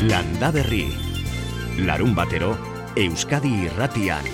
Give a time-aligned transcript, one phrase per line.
[0.00, 0.92] Landa Berri.
[1.78, 2.52] Larun batero,
[2.96, 4.28] Euskadi irratian.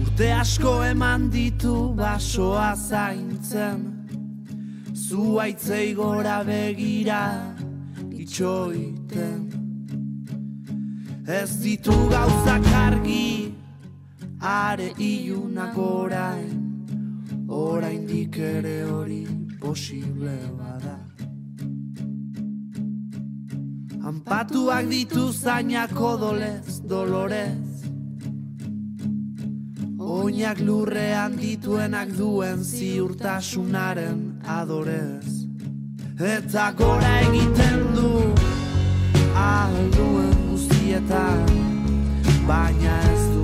[0.00, 3.84] Urte asko eman ditu basoa zaintzen
[4.96, 7.24] Zuaitzei gora begira
[8.08, 9.05] itxoiten
[11.26, 13.52] Ez ditu gauzak argi
[14.40, 16.62] are ilunak orain.
[17.48, 19.26] Oraindik ere hori
[19.58, 20.98] posible bada.
[24.06, 27.74] Anpatuak ditu zainak odolez, dolorez.
[29.98, 35.42] Oinak lurrean dituenak duen ziurtasunaren adorez.
[36.22, 38.12] Eta gora egiten du
[39.34, 40.36] alduen
[40.86, 41.46] guztietan
[42.46, 43.42] Baina ez du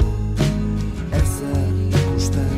[1.19, 2.53] ezer ikusten.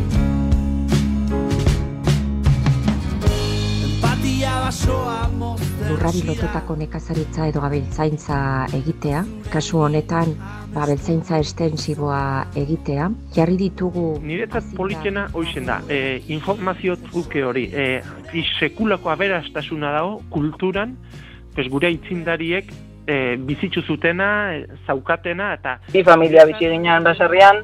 [3.87, 8.39] Empatia basoa mozten lurrari lotutako nekazaritza edo abeltzaintza
[8.77, 10.37] egitea, kasu honetan
[10.75, 12.21] ba, abeltzaintza estensiboa
[12.53, 14.07] egitea, jarri ditugu...
[14.21, 18.03] Niretzat politena hoizen da, e, informazio truke hori, e,
[18.61, 20.99] sekulako aberastasuna dago kulturan,
[21.55, 22.69] pues gure aitzindariek
[23.07, 27.63] e, bizitzu zutena, e, zaukatena, eta Bi familia bizi ginen baserrian,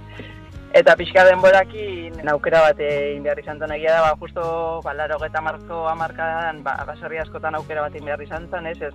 [0.77, 3.73] eta pixka denborakin aukera bat egin behar izan zen.
[3.75, 4.45] Egia da, ba, justo
[4.85, 8.79] ba, laro geta marko amarkadan, ba, baserri askotan aukera bat egin behar izan zen, ez,
[8.83, 8.95] ez,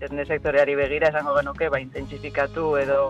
[0.00, 3.00] ez sektoreari begira esango genuke, ba, intensifikatu edo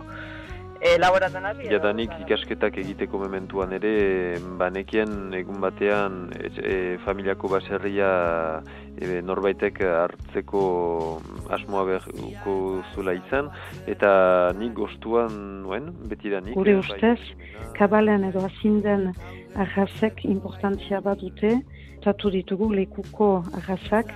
[0.80, 1.62] elaboratzen hasi.
[1.66, 8.62] edo- Jadanik ikasketak egiteko mementuan ere, banekien egun batean e, e, familiako baserria
[8.98, 13.50] e, norbaitek hartzeko asmoa behuko zula izan,
[13.86, 16.55] eta nik gostuan nuen, betidanik.
[16.55, 19.12] Gure eh, ustez, bai, kabalen edo azinden
[19.56, 21.61] arrazek importantzia bat dute,
[22.05, 24.12] tatu ditugu lekuko arrazak,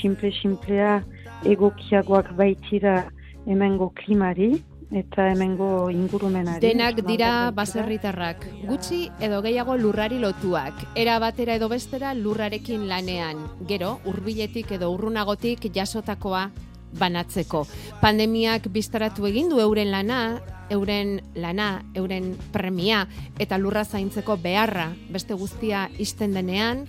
[0.00, 1.02] simple-simplea
[1.48, 3.04] egokiagoak baitira
[3.46, 6.60] hemengo klimari, eta hemengo ingurumenari.
[6.64, 8.46] Denak dira Baserritarrak.
[8.68, 15.68] gutxi edo gehiago lurrari lotuak, era batera edo bestera lurrarekin lanean, gero hurbiletik edo urrunagotik
[15.74, 16.50] jasotakoa
[16.98, 17.66] banatzeko.
[18.00, 20.40] Pandemiak biztaratu egin du euren lana,
[20.70, 23.06] euren lana, euren premia
[23.38, 26.86] eta lurra zaintzeko beharra beste guztia isten denean,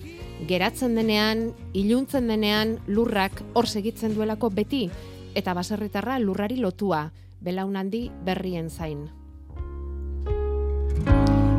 [0.47, 4.89] geratzen denean, iluntzen denean lurrak hor segitzen duelako beti
[5.35, 7.11] eta baserritarra lurrari lotua,
[7.41, 9.09] belaunaldi berrien zain.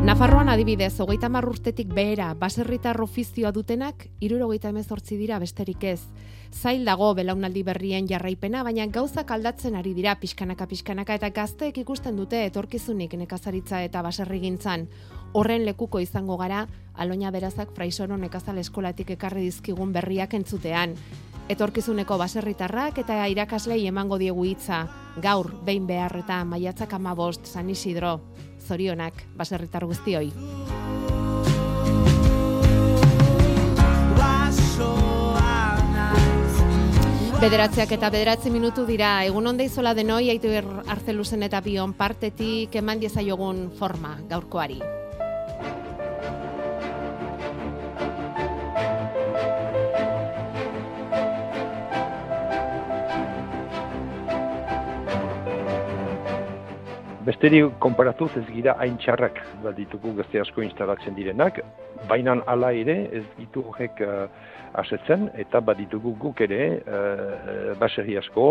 [0.01, 6.01] Nafarroan adibidez, hogeita hamar urtetik behera, baserritar ofizioa dutenak, irurogeita emezortzi dira besterik ez.
[6.51, 12.17] Zail dago belaunaldi berrien jarraipena, baina gauzak aldatzen ari dira pixkanaka pixkanaka eta gazteek ikusten
[12.17, 14.89] dute etorkizunik nekazaritza eta baserrigintzan.
[15.33, 16.65] Horren lekuko izango gara,
[16.95, 20.97] aloina berazak fraisoro nekazal eskolatik ekarri dizkigun berriak entzutean.
[21.49, 24.85] Etorkizuneko baserritarrak eta irakaslei emango diegu hitza.
[25.23, 28.21] Gaur, behin behar eta maiatzak amabost, San Isidro.
[28.67, 30.33] Zorionak, baserritar guztioi.
[37.41, 40.53] Bederatziak eta bederatzi minutu dira, egun onde izola denoi, aitu
[40.93, 45.00] arzeluzen eta bion partetik eman diezaiogun forma gaurkoari.
[57.41, 61.63] Besteri konparatuz ez gira hain txarrak bat ditugu gazte asko instalatzen direnak,
[62.11, 64.27] baina hala ere ez ditu horrek uh,
[64.83, 68.45] asetzen eta bat ditugu guk ere uh, baserri asko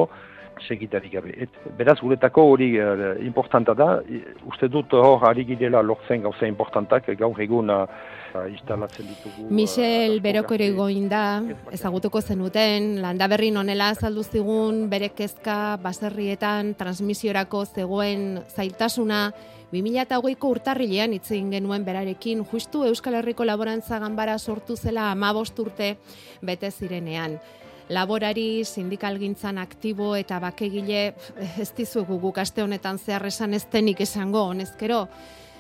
[0.66, 1.36] segitarik gabe.
[1.38, 3.92] Et, beraz guretako hori uh, importanta da,
[4.50, 7.14] uste dut hor ari girela lortzen gauza importantak.
[7.22, 7.86] Gaur egun uh,
[8.50, 9.46] instalatzen ditugu.
[9.48, 11.74] uh, Michel asko Beroko gazte- goin da, ez bakarrik.
[11.74, 19.32] ezagutuko zenuten, landaberrin onela azaldu zigun bere kezka baserrietan transmisiorako zegoen zailtasuna,
[19.72, 25.98] 2008ko urtarrilean hitz egin genuen berarekin, justu Euskal Herriko Laborantza Ganbara sortu zela amabost urte
[26.42, 27.40] bete zirenean.
[27.90, 31.16] Laborari, sindikalgintzan aktibo eta bakegile
[31.58, 35.08] ez dizuegu guk aste honetan zehar esan ez denik esango, honezkero.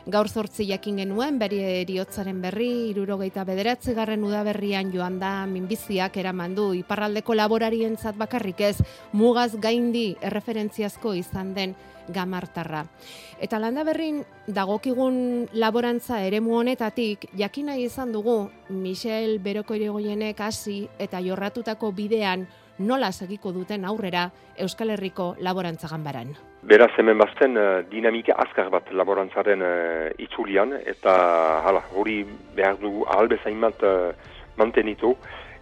[0.09, 6.56] Gaur zortzi jakin genuen, beri eriotzaren berri, irurogeita bederatzi garren udaberrian joan da minbiziak eraman
[6.57, 8.79] du iparraldeko laborarientzat bakarrik ez,
[9.13, 11.77] mugaz gaindi erreferentziazko izan den
[12.09, 12.88] gamartarra.
[13.38, 18.39] Eta landa berrin dagokigun laborantza eremu honetatik jakina izan dugu
[18.69, 22.47] Michel Beroko irigoienek hasi eta jorratutako bidean
[22.79, 26.33] nola segiko duten aurrera Euskal Herriko laborantza ganbaran.
[26.61, 31.13] Beraz hemen bazten uh, dinamika azkar bat laborantzaren uh, itzulian eta
[31.63, 32.25] hala, hori
[32.56, 34.11] behar dugu ahalbezain bat uh,
[34.59, 35.13] mantenitu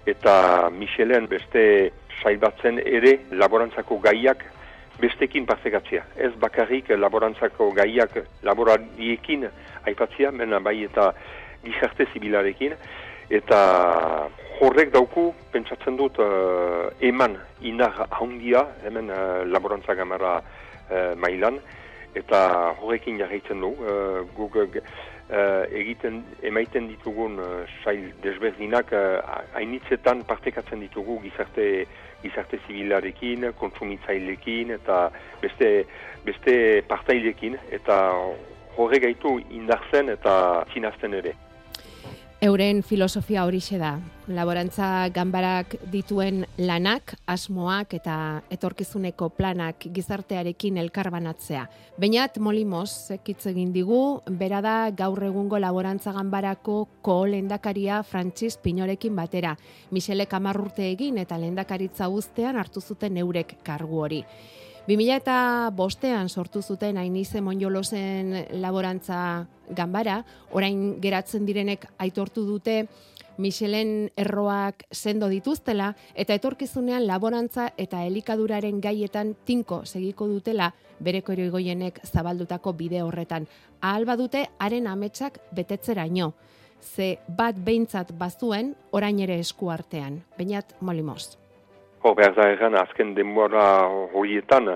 [0.09, 1.91] eta Michelen beste
[2.23, 4.41] saibatzen ere laborantzako gaiak
[4.97, 6.03] bestekin partekatzea.
[6.17, 9.45] Ez bakarrik laborantzako gaiak laborariekin
[9.85, 11.11] aipatzea, mena bai eta
[11.61, 12.73] gizarte zibilarekin,
[13.29, 13.59] eta
[14.65, 20.39] horrek dauku, pentsatzen dut, uh, eman indar handia, hemen uh, laborantza gamara
[20.89, 21.59] uh, mailan,
[22.15, 22.41] eta
[22.81, 24.57] horrekin jarraitzen du, uh, guk
[25.75, 28.93] egiten, emaiten ditugun uh, sail desberdinak,
[29.59, 31.85] hainitzetan partekatzen ditugu gizarte
[32.21, 35.09] gizarte zibilarekin, kontsumitzailekin eta
[35.41, 35.71] beste,
[36.25, 36.55] beste
[36.89, 37.97] partailekin eta
[38.77, 40.37] horre gaitu indartzen eta
[40.71, 41.35] txinazten ere.
[42.39, 43.95] Euren filosofia horixe da.
[44.29, 48.17] Laborantza ganbarak dituen lanak, asmoak eta
[48.53, 51.63] etorkizuneko planak gizartearekin elkarbanatzea.
[51.97, 59.17] Bainat Molimos ekitz egin digu, bera da gaur egungo laborantza ganbarako ko lendakaria Francis Pinorekin
[59.17, 59.55] batera.
[59.89, 64.21] Michele Kamarrurte egin eta lendakaritza guztean hartu zuten eurek kargu hori.
[64.87, 68.31] 2000 eta bostean sortu zuten Ainize Monjolosen
[68.61, 69.45] laborantza
[69.75, 70.21] ganbara,
[70.55, 72.85] orain geratzen direnek aitortu dute
[73.37, 80.71] Michelen erroak sendo dituztela eta etorkizunean laborantza eta elikaduraren gaietan tinko segiko dutela
[81.03, 83.45] bereko eroigoienek zabaldutako bide horretan.
[83.81, 86.31] Ahal badute haren ametsak betetzeraino.
[86.81, 90.23] Ze bat behintzat bazuen orain ere esku artean.
[90.37, 91.35] Bainat molimos.
[92.07, 93.62] Hor behar da egan, azken denbora
[94.15, 94.69] horietan,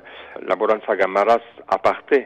[0.49, 2.17] laborantza gamaraz aparte,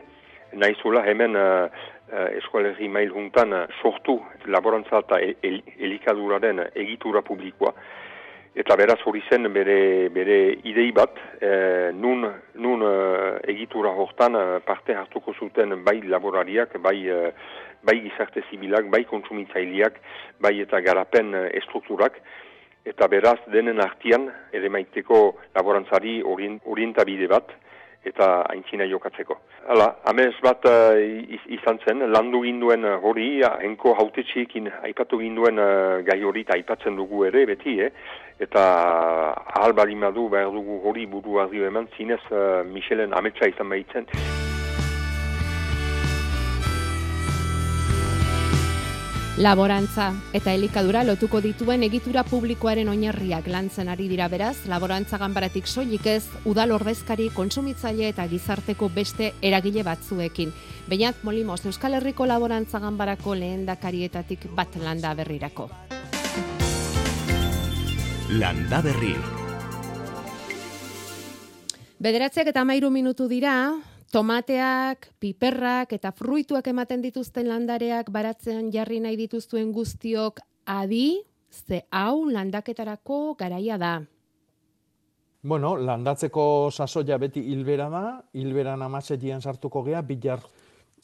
[0.57, 1.68] nahizula hemen uh,
[2.10, 3.54] uh, eskualerri mail juntan
[3.84, 4.16] sortu
[4.50, 7.75] laborantza eta el elikaduraren egitura publikoa.
[8.57, 10.40] Eta beraz hori zen bere, bere
[10.72, 12.25] idei bat, uh, nun,
[12.66, 12.88] nun
[13.54, 16.98] egitura hortan parte hartuko zuten bai laborariak, bai,
[17.86, 20.02] bai gizarte zibilak, bai kontsumitzaileak,
[20.42, 22.18] bai eta garapen estrukturak,
[22.85, 25.21] eta beraz denen artian ere maiteko
[25.55, 27.55] laborantzari orientabide bat
[28.05, 29.39] eta aintzina jokatzeko.
[29.73, 30.93] Hala, amez bat uh,
[31.57, 37.25] izan zen, landu ginduen hori, henko hautetxeekin aipatu ginduen uh, gai hori eta aipatzen dugu
[37.31, 37.91] ere, beti, eh?
[38.39, 38.63] eta
[39.33, 44.11] ahal balimadu behar dugu hori buru ardio eman, zinez uh, Michelen ametsa izan behitzen.
[49.35, 56.05] Laborantza eta elikadura lotuko dituen egitura publikoaren oinarriak lantzen ari dira beraz, laborantza ganbaratik soilik
[56.07, 60.53] ez, udal ordezkari, konsumitzaile eta gizarteko beste eragile batzuekin.
[60.87, 65.67] Beinat Molimos Euskal Herriko laborantza ganbarako lehendakarietatik bat landa berrirako.
[68.39, 69.11] Landa berri.
[71.99, 73.75] Bederatziak eta mairu minutu dira,
[74.15, 80.39] tomateak, piperrak eta fruituak ematen dituzten landareak baratzean jarri nahi dituzuen guztiok
[80.71, 81.19] adi,
[81.51, 83.95] ze hau landaketarako garaia da.
[85.44, 90.39] Bueno, landatzeko sasoia beti hilbera da, hilberan amasetian sartuko gea, bilar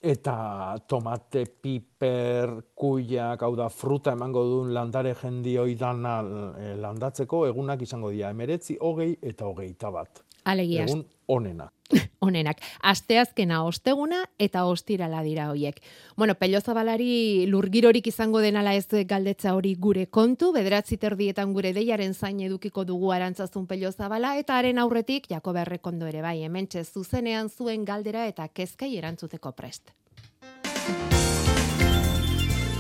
[0.02, 6.22] eta tomate, piper, kuiak, hau da, fruta emango duen landare jendi dana
[6.58, 10.24] eh, landatzeko, egunak izango dira, emeretzi, hogei eta hogei bat.
[10.52, 10.86] Alegia.
[10.86, 11.70] Egun onena.
[12.22, 12.62] Onenak.
[12.84, 15.82] Asteazkena osteguna eta ostirala dira hoiek.
[16.18, 22.40] Bueno, Pellozabalari lurgirorik izango denala ez galdetza hori gure kontu, bederatzi terdietan gure deiaren zain
[22.40, 28.28] edukiko dugu arantzazun Pellozabala eta haren aurretik jako berrekondo ere bai, hementxe zuzenean zuen galdera
[28.28, 29.92] eta kezkai erantzuteko prest.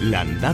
[0.01, 0.54] Landa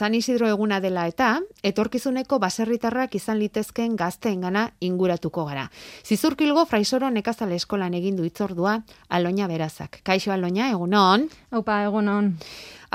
[0.00, 1.26] San Isidro eguna dela eta
[1.60, 5.66] etorkizuneko baserritarrak izan litezkeen gazteengana inguratuko gara.
[6.08, 8.78] Zizurkilgo fraisoro nekazale eskolan egin du itzordua
[9.10, 9.98] Aloña Berazak.
[10.02, 11.26] Kaixo Aloña, egunon.
[11.50, 12.30] Aupa, egunon.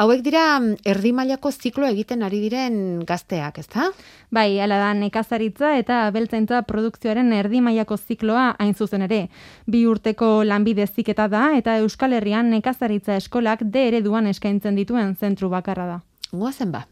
[0.01, 3.91] Hauek dira mm, erdi mailako ziklo egiten ari diren gazteak, ezta?
[4.33, 9.27] Bai, ala da nekazaritza eta beltzaintza produkzioaren erdi mailako zikloa hain zuzen ere.
[9.69, 15.53] Bi urteko lanbide ziketa da eta Euskal Herrian nekazaritza eskolak de ereduan eskaintzen dituen zentru
[15.53, 16.01] bakarra da.
[16.33, 16.87] Goazen ba.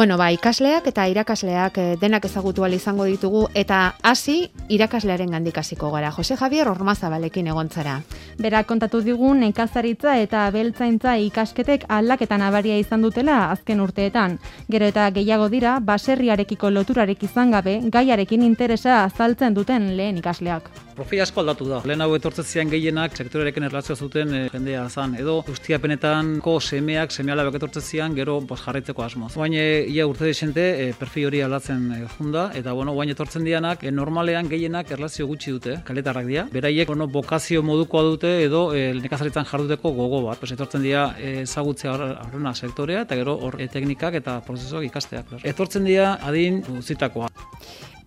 [0.00, 5.90] Bueno, ba, ikasleak eta irakasleak eh, denak ezagutu izango ditugu eta hasi irakaslearen gandik hasiko
[5.90, 6.10] gara.
[6.10, 8.00] Jose Javier Ormazabalekin egontzara.
[8.38, 14.38] Berak kontatu digu nekazaritza eta beltzaintza ikasketek aldaketan abaria izan dutela azken urteetan.
[14.70, 20.89] Gero eta gehiago dira, baserriarekiko loturarek izan gabe, gaiarekin interesa azaltzen duten lehen ikasleak.
[21.00, 21.78] Profil asko aldatu da.
[21.88, 25.14] Lehen hau etortzen zian gehienak sektorerekin erlazioa zuten e, jendea zan.
[25.16, 29.30] Edo ustiapenetanko semeak, semealabek etortzen zian, gero bos, jarraitzeko asmoz.
[29.40, 29.62] Baina
[29.94, 33.94] ia urte desente e, perfil hori aldatzen e, junda, eta bueno, guain etortzen dianak, e,
[33.96, 36.44] normalean gehienak erlazio gutxi dute, kaletarrak dira.
[36.52, 40.42] Beraiek, bueno, bokazio modukoa dute edo e, nekazaritzan jarduteko gogo bat.
[40.42, 45.38] Pues, etortzen dira ezagutzea horrena sektorea, eta gero hor e, teknikak eta prozesuak ikasteak.
[45.54, 47.32] Etortzen dira adin uzitakoa.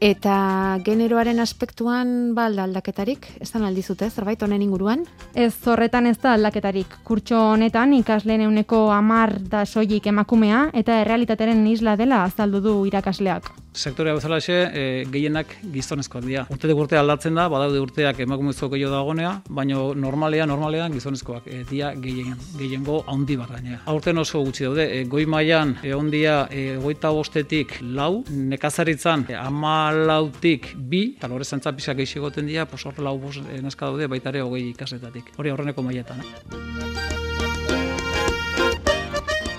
[0.03, 5.05] Eta generoaren aspektuan ba aldaketarik, ez da aldizute, zerbait honen inguruan?
[5.33, 6.99] Ez horretan ez da aldaketarik.
[7.07, 13.62] Kurtxo honetan ikasleen euneko amar da soilik emakumea eta errealitateren isla dela azaldu du irakasleak
[13.73, 16.45] sektorea bezala xe, e, gehienak gizonezkoak dira.
[16.53, 21.63] Urte de urte aldatzen da, badaude urteak emakumezko gehiago dagonea, baina normalean, normalean gizonezkoak e,
[21.69, 23.81] dia gehien, gehiengo handi bat gainea.
[23.91, 29.37] Aurten oso gutxi daude, e, goi mailan e, ondia e, goita bostetik lau, nekazaritzan e,
[29.39, 34.07] ama lautik bi, eta lore zantza pisa gehiagoten dira, pos hor lau bost e, daude
[34.07, 35.33] baitare hogei ikasetatik.
[35.37, 36.23] Hori aurreneko mailetan.
[36.23, 37.12] Eh?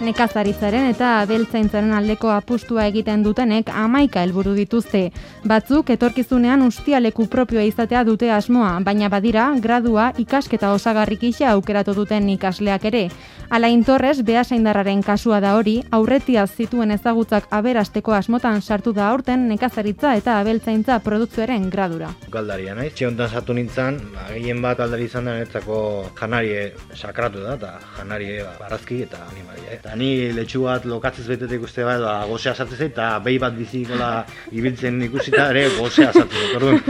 [0.05, 5.01] Nekazaritzaren eta abeltzaintzaren aldeko apustua egiten dutenek amaika helburu dituzte.
[5.49, 12.29] Batzuk etorkizunean ustialeku propioa izatea dute asmoa, baina badira gradua ikasketa osagarrik isa aukeratu duten
[12.35, 13.07] ikasleak ere.
[13.49, 20.15] Alain Torres, behasaindarraren kasua da hori, aurretia zituen ezagutzak aberasteko asmotan sartu da aurten nekazaritza
[20.21, 22.13] eta abeltzaintza produkzioaren gradura.
[22.35, 22.93] Galdaria, naiz?
[22.93, 24.01] Txiontan sartu nintzen,
[24.35, 25.81] gehien bat aldari izan da netzako
[26.21, 29.71] janarie sakratu da, eta janarie ba, barazki eta animalia.
[29.79, 33.55] Eta ni letxu bat lokatzez betetek uste bat, ba, gozea sartu zait, eta behi bat
[33.57, 34.11] bizikola
[34.53, 36.57] ibiltzen ikusita ere gozea sartu zait.
[36.59, 36.81] Orduan,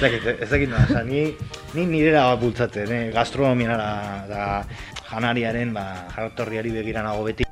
[0.00, 1.24] ez dakit, ez ni,
[1.74, 3.04] ni nirera bat bultzatzen, eh?
[3.14, 3.88] gastronomiara
[4.28, 4.44] da
[5.10, 7.44] janariaren ba, jartorriari begiranago beti.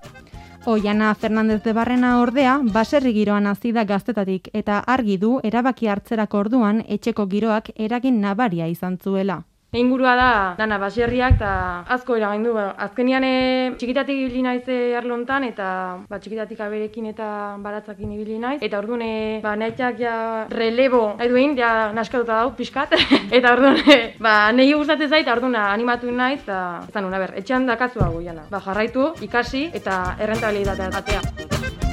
[0.65, 6.39] Oiana Fernandez de Barrena ordea, baserri giroan hasi da gaztetatik eta argi du erabaki hartzerako
[6.39, 9.43] orduan etxeko giroak eragin nabaria izan zuela.
[9.73, 11.51] Ingurua da dana baserriak eta
[11.95, 12.51] asko eragaindu.
[12.53, 13.37] Ba, azkenian e,
[13.81, 15.69] txikitatik ibili naiz e, arlontan eta
[16.11, 17.29] ba, txikitatik aberekin eta
[17.65, 18.59] baratzakin ibili naiz.
[18.61, 20.17] Eta orduan e, ba, nahiak ja
[20.53, 22.93] relebo nahi duin, ja naskatuta dau, pixkat.
[23.39, 26.59] eta orduan e, ba, nahi gustatzen zait, orduan animatu naiz eta
[26.93, 28.45] zan ber, etxean dakazu hau jana.
[28.53, 31.92] Ba, jarraitu, ikasi eta errentabilitatea atea.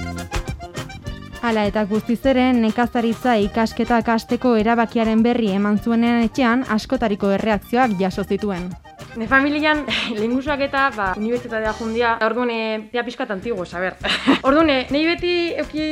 [1.41, 8.25] Hala eta guztiz ere nekazaritza ikasketa kasteko erabakiaren berri eman zuenean etxean askotariko erreakzioak jaso
[8.27, 8.67] zituen.
[9.15, 9.85] Ne familian
[10.21, 13.95] lingusuak eta ba, unibertsitatea jundia, orduan ea pixkat antigo, saber.
[14.47, 15.85] orduan, nahi beti euki,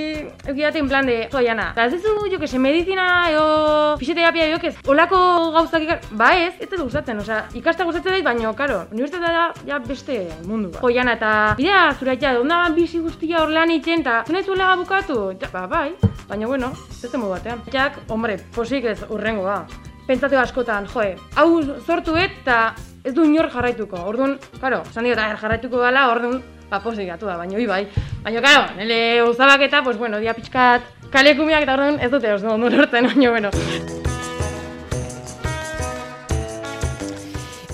[0.47, 4.49] euki daten plan de, zoiana, eta ez duzu, jo que se medizina, eo, pixete apia,
[4.51, 5.19] jo que olako
[5.55, 9.47] gauzak ikar, ba ez, ez dut gustatzen, osea, ikasta gustatzen dait, baina, karo, unibertsitatea da,
[9.67, 10.83] ja beste mundu, ba.
[10.85, 15.19] Zoiana, eta bidea, zure etxea, onda bizi guztia hor lan itzen, eta zunez zuela bukatu,
[15.35, 15.91] eta, ba, bai,
[16.29, 16.71] baina, bueno,
[17.03, 17.61] ez modu batean.
[17.73, 19.61] Jak, hombre, posik ez urrengoa.
[20.07, 21.47] Pentsatu askotan, joe, hau
[21.83, 22.73] sortu eta
[23.03, 23.99] ez du inor jarraituko.
[24.07, 26.39] Orduan, claro, esan dio, jarraituko gala, orduan,
[26.71, 27.83] ba, posik da, baina, bai.
[28.23, 32.53] Baina, claro, nire uzabak eta, pues, bueno, dia pixkat kalekumiak eta orduan ez dute, oso,
[32.55, 34.16] ondo lortzen, baina, bueno.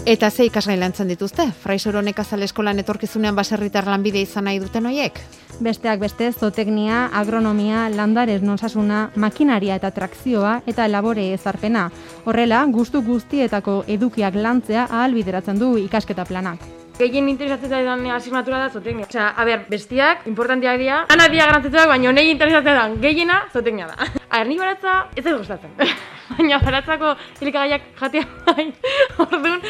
[0.06, 1.46] Eta ze ikasgai lantzen dituzte?
[1.64, 5.22] Fraisoro nekazal eskolan etorkizunean baserritar lanbide izan nahi duten hoiek?
[5.64, 11.88] Besteak beste, zoteknia, agronomia, landarez nosasuna, makinaria eta trakzioa eta labore ezarpena.
[12.26, 16.83] Horrela, gustu guztietako edukiak lantzea ahalbideratzen du ikasketa planak.
[16.98, 19.08] Gehien interesatzen zaidan asignatura da zoteknia.
[19.10, 23.88] Osea, a ber, bestiak, importantiak dira, anak dira garantzitzen baina nahi interesatzen da, gehiena zoteknia
[23.90, 24.12] da.
[24.30, 25.74] A ni baratza ez ez gustatzen.
[26.34, 28.66] baina baratzako helikagaiak jatea bai,
[29.26, 29.62] orduan,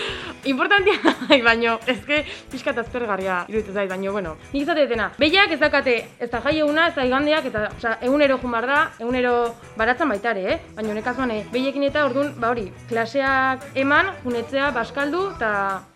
[0.51, 5.09] importantia bai, baina ezke pixka eta azpergarria iruditzen zait, baina, bueno, nik izate detena.
[5.19, 8.81] Behiak ez dakate, ez da jai eguna, ez da igandeak, eta, osea, egunero jumar da,
[8.99, 9.37] egunero
[9.79, 10.59] baratzen baitare, eh?
[10.75, 15.53] Baina honek azuan, behiekin eta orduan, ba hori, klaseak eman, junetzea, baskaldu, eta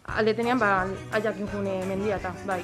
[0.07, 2.61] aldetenean ba aiakin june mendia eta bai.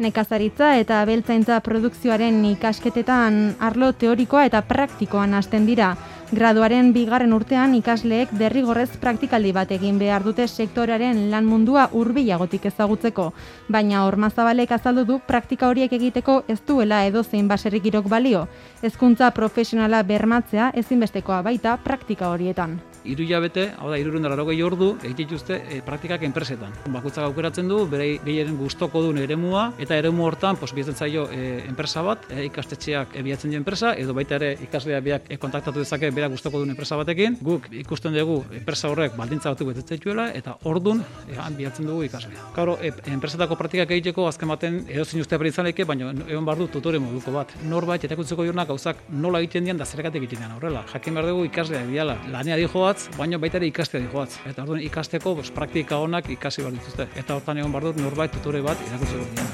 [0.00, 5.96] Nekazaritza eta abeltzaintza produkzioaren ikasketetan arlo teorikoa eta praktikoan hasten dira.
[6.30, 13.32] Graduaren bigarren urtean ikasleek derrigorrez praktikaldi bat egin behar dute sektorearen lan mundua urbilagotik ezagutzeko.
[13.68, 18.46] Baina ormazabalek azaldu du praktika horiek egiteko ez duela edo zein baserrik balio.
[18.80, 25.24] Hezkuntza profesionala bermatzea ezinbestekoa baita praktika horietan iru jabete, hau da, irurun dara ordu, egite
[25.24, 26.72] dituzte e, praktikak enpresetan.
[26.92, 32.02] Bakutzak aukeratzen du, bere gehien gustoko duen eremua, eta eremu hortan, pos, zaio e, enpresa
[32.02, 36.28] bat, e, ikastetxeak ebiatzen duen enpresa, edo baita ere ikaslea biak e, kontaktatu dezake bera
[36.28, 41.38] gustoko duen enpresa batekin, guk ikusten dugu enpresa horrek baldintza batzuk betetzetuela, eta ordun e,
[41.56, 42.50] biatzen dugu ikaslea.
[42.54, 46.98] Kauro, e, enpresetako praktikak egiteko azken baten edo zin uste izan baina egon bardu tutore
[46.98, 47.52] moduko bat.
[47.64, 50.84] Norbait, eta kutzeko gauzak nola egiten dian da zergatik egiten dian horrela.
[50.92, 52.16] Jakin behar dugu ikaslea diala.
[52.30, 54.38] Lanea dijoa dijoatz, baina baita ere ikastea dijoatz.
[54.46, 57.06] Eta orduan ikasteko pues, praktika onak ikasi behar dituzte.
[57.16, 59.44] Eta hortan egon behar dut norbait tutore bat irakurtzeko dira.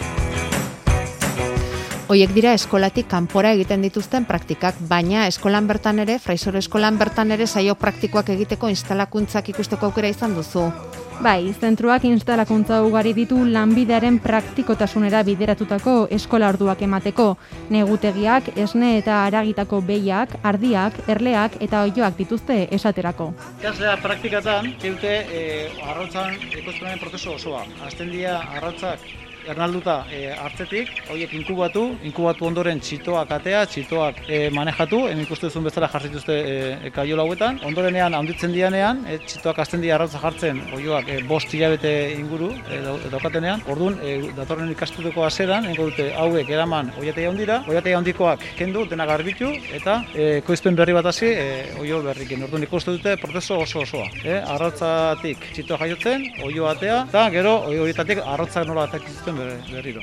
[2.08, 7.46] Hoiek dira eskolatik kanpora egiten dituzten praktikak, baina eskolan bertan ere, fraisoro eskolan bertan ere
[7.46, 10.70] saio praktikoak egiteko instalakuntzak ikusteko aukera izan duzu.
[11.16, 17.28] Bai, zentruak instalakuntza ugari ditu lanbidearen praktikotasunera bideratutako eskola orduak emateko.
[17.72, 23.30] Negutegiak, esne eta aragitako behiak, ardiak, erleak eta oioak dituzte esaterako.
[23.62, 25.44] Ikaslea praktikatan, dute e,
[25.88, 27.64] arrautzan ekoizpenaren prozesu osoa.
[27.88, 29.08] Azten dira arrautzak
[29.50, 35.66] ernalduta e, hartzetik, horiek inkubatu, inkubatu ondoren txitoak atea, txitoak e, manejatu, hemen ikusten duzun
[35.68, 36.56] bezala jarrituzte e,
[36.88, 37.60] e, kaiola hauetan.
[37.68, 42.80] Ondorenean, handitzen dianean, e, txitoak azten dira arrautza jartzen, oioak e, bost hilabete inguru e,
[43.12, 43.64] daukatenean.
[43.72, 49.06] Orduan, e, datorren ikastuteko aseran, engo dute hauek eraman oiatei handira, oiatei handikoak kendu, dena
[49.08, 51.46] garbitu, eta e, koizpen berri bat hasi, e,
[51.82, 52.44] oio berrikin.
[52.48, 54.10] Orduan, ikusten dute prozeso oso osoa.
[54.24, 58.88] E, arrautzatik txitoa jaiotzen, oio atea, eta gero, oio horietatik arrautzak nola
[59.36, 60.02] berriro.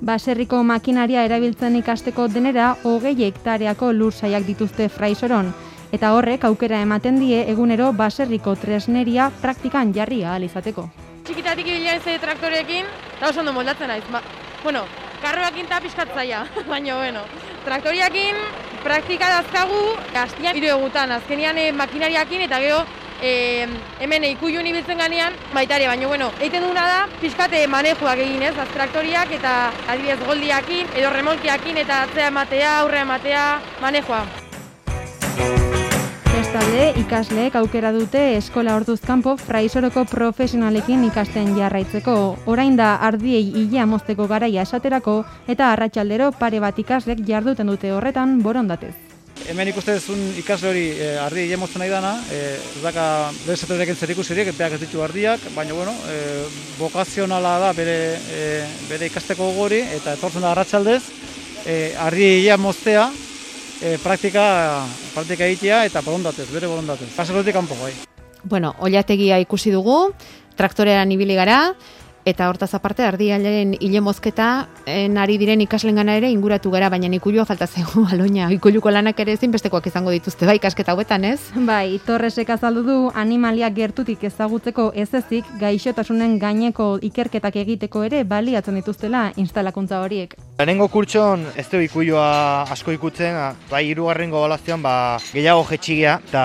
[0.00, 5.52] Baserriko makinaria erabiltzen ikasteko denera, hogei hektareako lur saiak dituzte fraisoron,
[5.92, 10.88] eta horrek aukera ematen die egunero baserriko tresneria praktikan jarri ahal izateko.
[11.26, 14.04] Txikitatik ibilean zei traktorekin, eta oso ondo moldatzen naiz.
[14.10, 14.22] Ba,
[14.64, 14.86] bueno,
[15.22, 17.24] karroakin eta pixkatzaia, baina bueno.
[17.64, 18.36] Traktoriakin
[18.84, 19.82] praktika dazkagu,
[20.16, 22.80] hastian hiru egutan, azkenian eh, makinariakin eta gero
[23.22, 23.66] e,
[24.00, 28.54] hemen ikuiun ibiltzen ganean, baita ere, baina bueno, egiten duguna da, pixkate manejuak egin ez,
[28.74, 33.44] traktoriak eta adibidez goldiakin, edo remolkiakin eta atzea ematea, aurre ematea,
[33.84, 34.24] manejoa.
[36.50, 42.14] Bestalde, ikasleek aukera dute eskola orduzkanpo fraisoroko profesionalekin ikasten jarraitzeko.
[42.50, 45.14] Orain da ardiei hilea mozteko garaia esaterako
[45.46, 48.90] eta arratsaldero pare bat ikaslek jarduten dute horretan borondatez.
[49.46, 53.06] Hemen ikuste duzun ikasle hori e, ardi jemotzen nahi dana, e, ez daka
[53.54, 56.20] sektorekin zer ikusirik, epeak ez ditu ardiak, baina bueno, e,
[56.82, 58.44] bokazionala da bere, e,
[58.90, 61.02] bere ikasteko gori, eta etortzen da arratsaldez,
[61.62, 63.06] e, ardi moztea,
[63.82, 64.44] e, praktika,
[65.14, 67.08] praktika egitea eta borondatez, bere borondatez.
[67.16, 67.92] Pasakotik kanpo bai.
[68.44, 70.12] Bueno, oliategia ikusi dugu,
[70.56, 71.74] traktorean ibili gara,
[72.28, 74.68] Eta hortaz aparte, ardialen hile mozketa
[75.08, 78.50] nari diren ikaslengana ere inguratu gara, baina ikulua falta zego, aloina.
[78.52, 81.40] Ikuluko lanak ere ezin bestekoak izango dituzte, bai, ikasketa hauetan, ez?
[81.54, 88.76] Bai, torresek azaldu du animalia gertutik ezagutzeko ez ezik, gaixotasunen gaineko ikerketak egiteko ere baliatzen
[88.76, 90.36] dituztela instalakuntza horiek.
[90.60, 93.38] Lehenengo kurtson ez du ikulua asko ikutzen,
[93.70, 94.94] bai, irugarrengo balazioan ba,
[95.32, 96.44] gehiago jetxigea, eta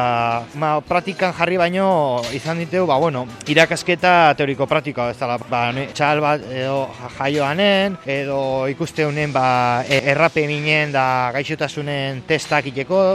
[0.55, 1.89] ma, pratikan jarri baino
[2.33, 5.35] izan diteu, ba, bueno, irakasketa teoriko praktikoa ez dela,
[5.73, 12.69] ba, txal bat edo jaioanen, edo ikuste honen ba, e, errape minen da gaixotasunen testak
[12.73, 13.06] iteko.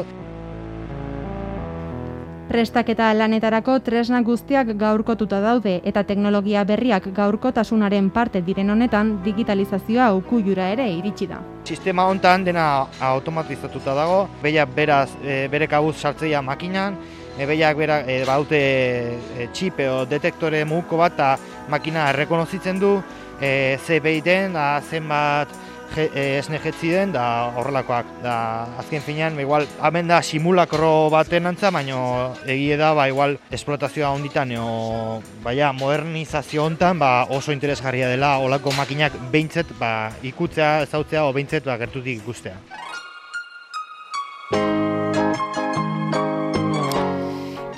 [2.51, 10.09] Prestak eta lanetarako tresna guztiak gaurkotuta daude eta teknologia berriak gaurkotasunaren parte diren honetan digitalizazioa
[10.19, 11.39] ukujura ere iritsi da.
[11.63, 12.65] Sistema hontan dena
[13.13, 16.99] automatizatuta dago, beia beraz e, bere kabuz sartzea makinan,
[17.41, 21.31] ebeiak bera e, baute e, txip edo detektore muguko bat eta
[21.73, 22.99] makina errekonozitzen du
[23.41, 25.49] e, ze behiten da zenbat
[25.95, 27.25] je, e, esne jetzi den da
[27.57, 28.07] horrelakoak.
[28.23, 28.35] Da
[28.81, 34.53] azken finean igual hemen da simulakro baten antza baino egie da ba igual esplotazioa honditan
[34.59, 41.33] o baia modernizazio hontan ba oso interesgarria dela olako makinak beintzet ba ikutzea ezautzea o
[41.33, 42.57] beintzet ba gertutik ikustea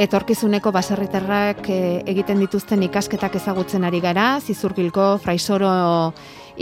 [0.02, 5.70] Etorkizuneko baserritarrak eh, egiten dituzten ikasketak ezagutzen ari gara, zizurgilko fraisoro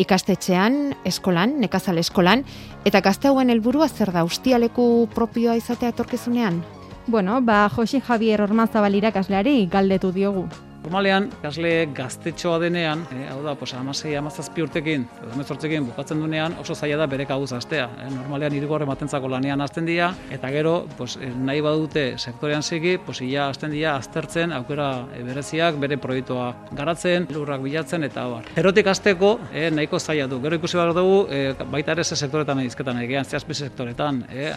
[0.04, 0.76] ikastetxean,
[1.08, 2.44] eskolan, nekazal eskolan,
[2.84, 6.60] eta gazte hauen helburua zer da, ustialeku propioa izatea etorkizunean?
[7.06, 10.44] Bueno, ba, Josi Javier Ormazabal irakasleari galdetu diogu.
[10.80, 16.54] Normalean, ikasle gaztetxoa denean, e, hau da, pues, amasei, amazazpi urtekin, edo emezortzekin bukatzen dunean,
[16.62, 17.84] oso zaila da bere kabuz astea.
[18.00, 22.96] E, normalean, irigorre matentzako lanean azten dira, eta gero, pues, e, nahi badute sektorean segi,
[22.96, 28.48] pues, ia azten dira aztertzen, aukera e, bereziak, bere proiektua garatzen, lurrak bilatzen, eta bar.
[28.56, 30.40] Erotik azteko, e, nahiko zaila du.
[30.40, 34.50] Gero ikusi behar dugu, e, baita ere ze sektoretan izketan, egean, zehazpi sektoretan, e,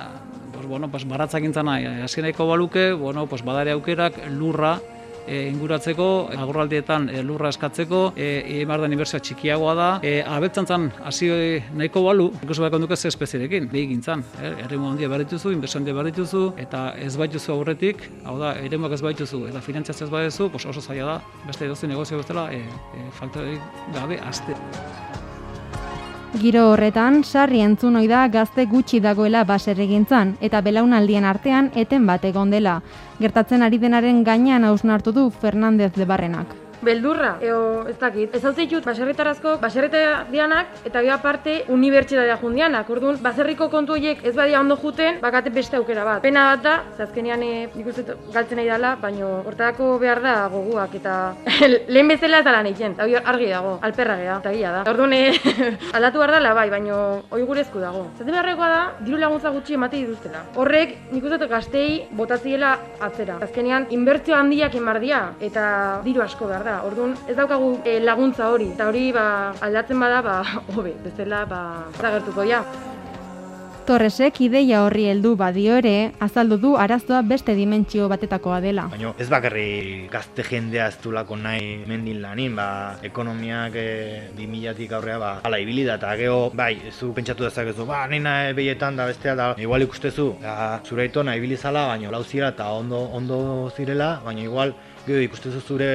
[0.54, 4.80] pues, bueno, pues, nahi, azken nahiko baluke, bueno, pues, badare aukerak lurra
[5.28, 6.08] e, inguratzeko,
[6.38, 11.32] agurraldietan e, lurra eskatzeko, e, da inbertsioa txikiagoa da, e, abetzantzan hasi
[11.74, 15.80] nahiko balu, ikusi behar konduke ze espezierekin, behi gintzan, e, errimo handia behar dituzu, inbertsio
[15.80, 20.12] handia behar dituzu, eta ez baituzu aurretik, hau da, ere ez baituzu, eta finantziazio ez
[20.12, 22.64] baituzu, oso zaila da, beste edozi negozio bestela, e,
[22.98, 23.62] e, faktorik
[23.94, 24.58] gabe, azte.
[26.42, 32.50] Giro horretan, sarri entzun da gazte gutxi dagoela baserrigintzan eta belaunaldien artean eten bat egon
[32.50, 32.82] dela.
[33.20, 36.63] Gertatzen ari denaren gainean hausnartu du Fernandez de Barrenak.
[36.84, 38.36] Beldurra, eo, ez dakit.
[38.36, 42.90] Ez hau zeitut, baserritarazko, baserrita dianak, eta gero aparte, unibertsitatea jundianak.
[42.90, 46.22] Orduan, baserriko kontu horiek ez badia ondo juten, bakate beste aukera bat.
[46.26, 50.36] Pena bat da, ze azkenean e, nik uste galtzen nahi dela, baino hortarako behar da
[50.54, 51.16] goguak, eta
[51.94, 54.84] lehen bezala ez dala nahi jen, argi dago, alperra gea, eta gila da.
[54.92, 55.34] Orduan, e,
[55.98, 58.06] aldatu behar dela bai, baino hori gure esku dago.
[58.18, 60.46] Zate beharrekoa da, diru laguntza gutxi emate dituztela.
[60.60, 63.40] Horrek, nik uste gaztei botaziela atzera.
[63.44, 65.66] Azkenean, inbertzio handiak inbardia, eta
[66.06, 66.73] diru asko behar da.
[66.88, 69.28] Orduan, ez daukagu eh, laguntza hori, eta hori ba,
[69.62, 70.40] aldatzen bada, ba,
[70.76, 71.62] hobe, bezala, ba,
[72.00, 72.64] zagertuko ja.
[73.84, 78.86] Torresek ideia horri heldu badio ere, azaldu du arazoa beste dimentsio batetakoa dela.
[78.94, 79.66] Baina ez bakarri
[80.12, 82.68] gazte jendea ez dulako nahi mendin lanin, ba,
[83.04, 83.88] ekonomiak e,
[84.38, 88.96] 2000-tik aurrea, ba, ala ibili da, eta geho, bai, zu pentsatu dezakezu, ba, nina behietan
[88.96, 93.04] da bestea da, igual ikustezu, ja, zure aitona ibili zala, baina lau zira eta ondo,
[93.20, 93.44] ondo
[93.76, 94.72] zirela, baina igual,
[95.04, 95.88] Gero ikustezu zure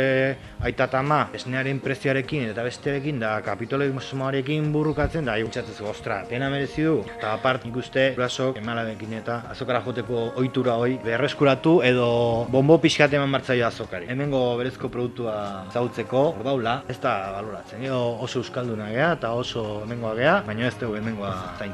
[0.61, 6.85] aita eta ama esnearen prezioarekin eta bestearekin da kapitalismoarekin burrukatzen da ikutsatzen ostra, pena merezi
[6.85, 6.99] du.
[7.17, 12.11] Eta apart ikuste gurasok emalabekin eta azokara joteko ohitura hoi berreskuratu edo
[12.53, 14.13] bombo pixkat eman martzaio azokari.
[14.13, 15.39] Hemengo berezko produktua
[15.73, 17.81] zautzeko, ordaula, ez da baloratzen.
[17.89, 21.73] Gero oso euskalduna gea eta oso hemengoa gea, baina ez dugu hemengoa zain.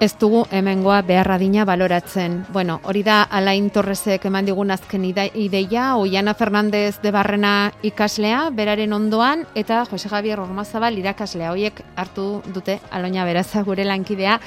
[0.00, 2.44] Ez dugu hemengoa beharra dina baloratzen.
[2.52, 8.50] Bueno, hori da Alain Torresek eman digun azken ide- ideia, Oiana Fernandez de Barrena ikaslea,
[8.54, 11.50] beraren ondoan, eta Jose Javier Ormazabal irakaslea.
[11.50, 14.38] Hoiek hartu dute Aloña Beraza gure lankidea,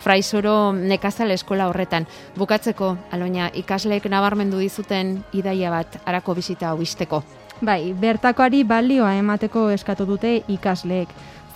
[0.00, 2.06] Fraisoro nekazal eskola horretan.
[2.36, 6.78] Bukatzeko, Aloña, ikasleek nabarmendu dizuten idaia bat arako bisita hau.
[7.60, 11.08] Bai, bertakoari balioa emateko eskatu dute ikasleek.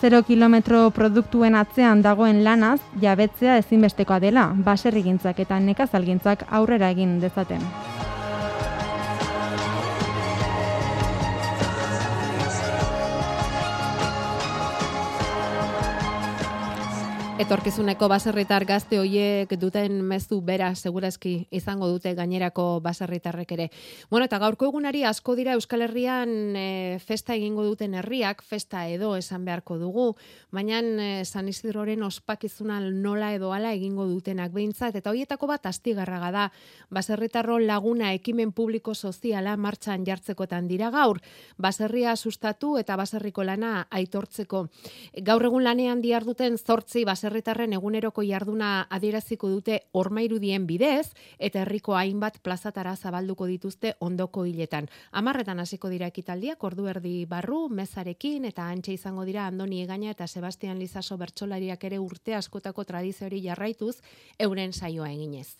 [0.03, 7.63] 0 kilometro produktuen atzean dagoen lanaz, jabetzea ezinbestekoa dela, baserrigintzak eta nekazalgintzak aurrera egin dezaten.
[17.45, 23.67] Etorkizuneko baserritar gazte hoiek duten mezu bera segurazki izango dute gainerako baserritarrek ere.
[24.09, 29.11] Bueno, eta gaurko egunari asko dira Euskal Herrian e, festa egingo duten herriak, festa edo
[29.19, 30.07] esan beharko dugu,
[30.57, 36.33] baina e, San Isidroren ospakizuna nola edo ala egingo dutenak behintzat, eta hoietako bat astigarraga
[36.33, 36.47] da,
[36.89, 41.21] baserritarro laguna ekimen publiko soziala martxan jartzekotan dira gaur,
[41.59, 44.65] baserria sustatu eta baserriko lana aitortzeko.
[45.29, 52.39] Gaur egun lanean diharduten zortzi baserritarren eguneroko jarduna adieraziko dute ormairudien bidez, eta herriko hainbat
[52.47, 54.87] plazatara zabalduko dituzte ondoko hiletan.
[55.11, 60.29] Amarretan hasiko dira ekitaldiak, ordu erdi barru, mezarekin, eta antxe izango dira Andoni Egaña eta
[60.29, 63.97] Sebastian Lizaso bertsolariak ere urte askotako tradiziori jarraituz,
[64.39, 65.57] euren saioa eginez.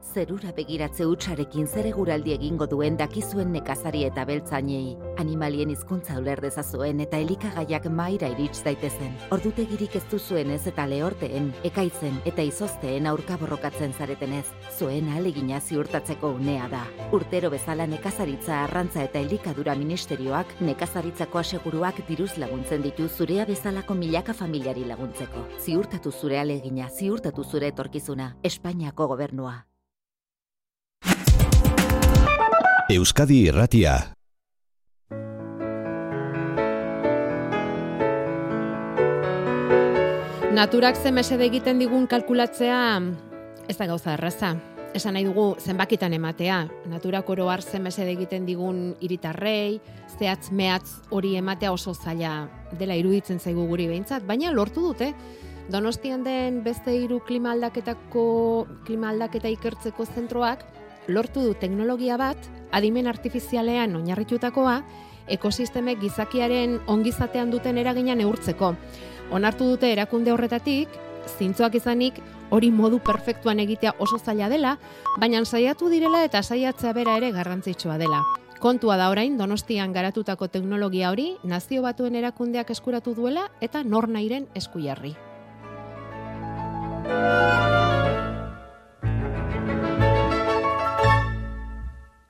[0.00, 4.96] Zerura begiratze hutsarekin zer eguraldi egingo duen dakizuen nekazari eta beltzainei.
[5.22, 9.12] Animalien hizkuntza uler dezazuen eta elikagaiak maira irits daitezen.
[9.36, 14.46] Ordutegirik ez duzuen ez eta lehorteen, ekaitzen eta izozteen aurka borrokatzen zaretenez.
[14.78, 16.82] Zuen ahalegina ziurtatzeko unea da.
[17.12, 24.34] Urtero bezala nekazaritza arrantza eta elikadura ministerioak nekazaritzako aseguruak diruz laguntzen ditu zurea bezalako milaka
[24.34, 25.46] familiari laguntzeko.
[25.60, 28.34] Ziurtatu zure alegina, ziurtatu zure etorkizuna.
[28.42, 29.69] Espainiako gobernua.
[32.90, 33.92] Euskadi Irratia.
[40.50, 42.80] Naturak ze mesede egiten digun kalkulatzea
[43.70, 44.56] ez da gauza erraza.
[44.90, 46.64] Esan nahi dugu zenbakitan ematea.
[46.90, 49.80] Naturak oro har egiten digun hiritarrei,
[50.18, 55.14] zehatz mehatz hori ematea oso zaila dela iruditzen zaigu guri behintzat, baina lortu dute.
[55.70, 60.79] Donostian den beste hiru klima aldaketako klima aldaketa ikertzeko zentroak
[61.14, 64.80] lortu du teknologia bat adimen artifizialean oinarritutakoa
[65.30, 68.74] ekosistemek gizakiaren ongizatean duten eragina neurtzeko.
[69.30, 70.88] Onartu dute erakunde horretatik,
[71.38, 72.18] zintzoak izanik
[72.50, 74.76] hori modu perfektuan egitea oso zaila dela,
[75.18, 78.24] baina saiatu direla eta saiatzea bera ere garrantzitsua dela.
[78.60, 84.48] Kontua da orain Donostian garatutako teknologia hori nazio batuen erakundeak eskuratu duela eta nor nahiren
[84.54, 85.14] eskujarri.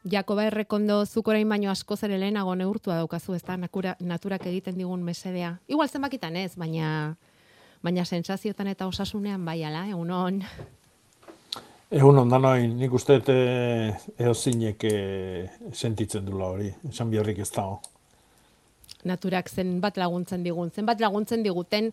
[0.09, 4.79] Jakoba errekondo zuk orain baino asko ere lehenago neurtua daukazu, ez da, nakura, naturak egiten
[4.79, 5.59] digun mesedea.
[5.69, 7.17] Igual zenbakitan ez, baina
[7.83, 10.43] baina sensaziotan eta osasunean bai ala, egun on.
[11.91, 13.39] Egun ondanoi, nik uste e,
[14.23, 14.97] eozinek e,
[15.73, 17.81] sentitzen dula hori, esan biharrik ez dago.
[19.05, 21.93] naturak zenbat laguntzen digun, zenbat laguntzen diguten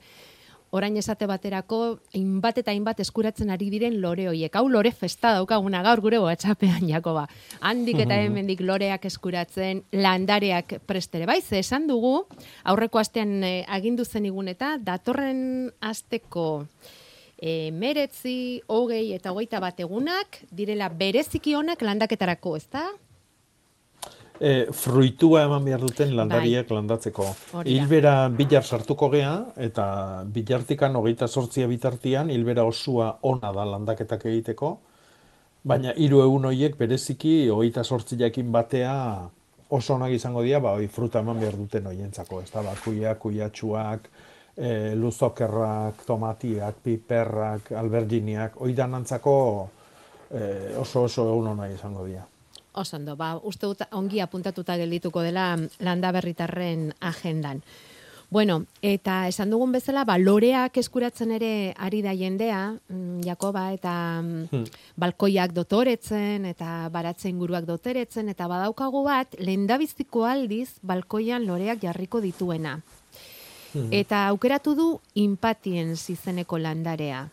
[0.71, 4.53] orain esate baterako hainbat eta hainbat eskuratzen ari diren lore hoiek.
[4.55, 7.27] Hau lore festa daukaguna gaur gure WhatsAppean Jakoba.
[7.61, 12.27] Handik eta hemendik loreak eskuratzen, landareak prestere bai, ze esan dugu
[12.63, 16.47] aurreko astean eh, agindu zen igun eta datorren asteko
[17.37, 22.87] e, meretzi, hogei eta hogeita bat egunak direla bereziki onak landaketarako, ezta?
[24.37, 27.23] E, fruitua eman behar duten landariak landatzeko.
[27.53, 27.63] Bai.
[27.63, 27.69] Da.
[27.71, 29.87] Hilbera bilar sartuko gea, eta
[30.33, 34.75] bilartikan hogeita sortzia bitartian, hilbera osua ona da landaketak egiteko,
[35.67, 38.93] baina hiru egun horiek bereziki hogeita sortziakin batea
[39.69, 43.19] oso onak izango dira, ba, hoi fruta eman behar duten hoientzako, ez da, ba, kuiak,
[43.19, 44.07] kuiatxuak,
[44.55, 49.35] e, luzokerrak, tomatiak, piperrak, alberginiak, hoi danantzako
[50.31, 50.41] e,
[50.79, 52.23] oso oso egun onak izango dira.
[52.77, 57.63] Oso ondo, ba, uste dut ongi apuntatuta geldituko dela landa berritarren agendan.
[58.29, 63.93] Bueno, eta esan dugun bezala, ba, loreak eskuratzen ere ari da jendea, mm, Jakoba, eta
[64.21, 64.65] mm, Hmm.
[64.99, 72.81] balkoiak dotoretzen, eta baratzen inguruak dotoretzen, eta badaukagu bat, lehendabiziko aldiz, balkoian loreak jarriko dituena.
[73.91, 77.29] Eta aukeratu du inpatien izeneko landarea.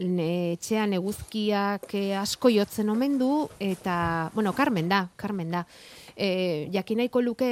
[0.00, 5.66] Ne, etxean eguzkiak eh, asko jotzen omen du, eta, bueno, Carmen da, Carmen da.
[6.16, 7.50] E, jakinaiko luke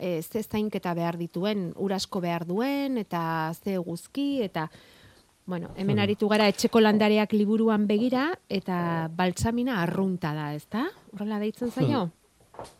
[0.00, 4.70] e, ze zainketa behar dituen, urasko behar duen, eta ze eguzki, eta,
[5.44, 6.04] bueno, hemen Hmm.
[6.04, 10.86] aritu gara etxeko landareak liburuan begira, eta baltsamina arrunta da, ezta?
[11.12, 12.08] Horrela deitzen zaio?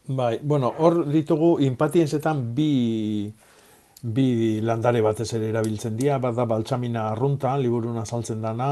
[0.07, 3.33] Bai, bueno, hor ditugu inpatienzetan bi
[4.03, 8.71] bi landare batez ere erabiltzen dira, bat da baltsamina arrunta, liburun azaltzen dana,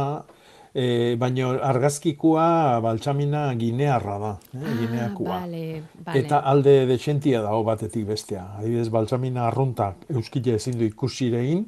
[0.72, 5.34] e, baino argazkikoa baltsamina ginearra da, eh, gineakua.
[5.36, 6.20] Ah, Bale, bale.
[6.20, 8.46] Eta alde desentia dago batetik bestea.
[8.58, 11.66] Adibidez, baltsamina arrunta euskile ezin du ikusirein,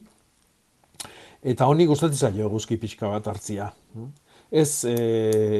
[1.42, 3.70] eta honi gustatzen zaio eguzki pixka bat hartzia.
[4.50, 4.96] Ez e,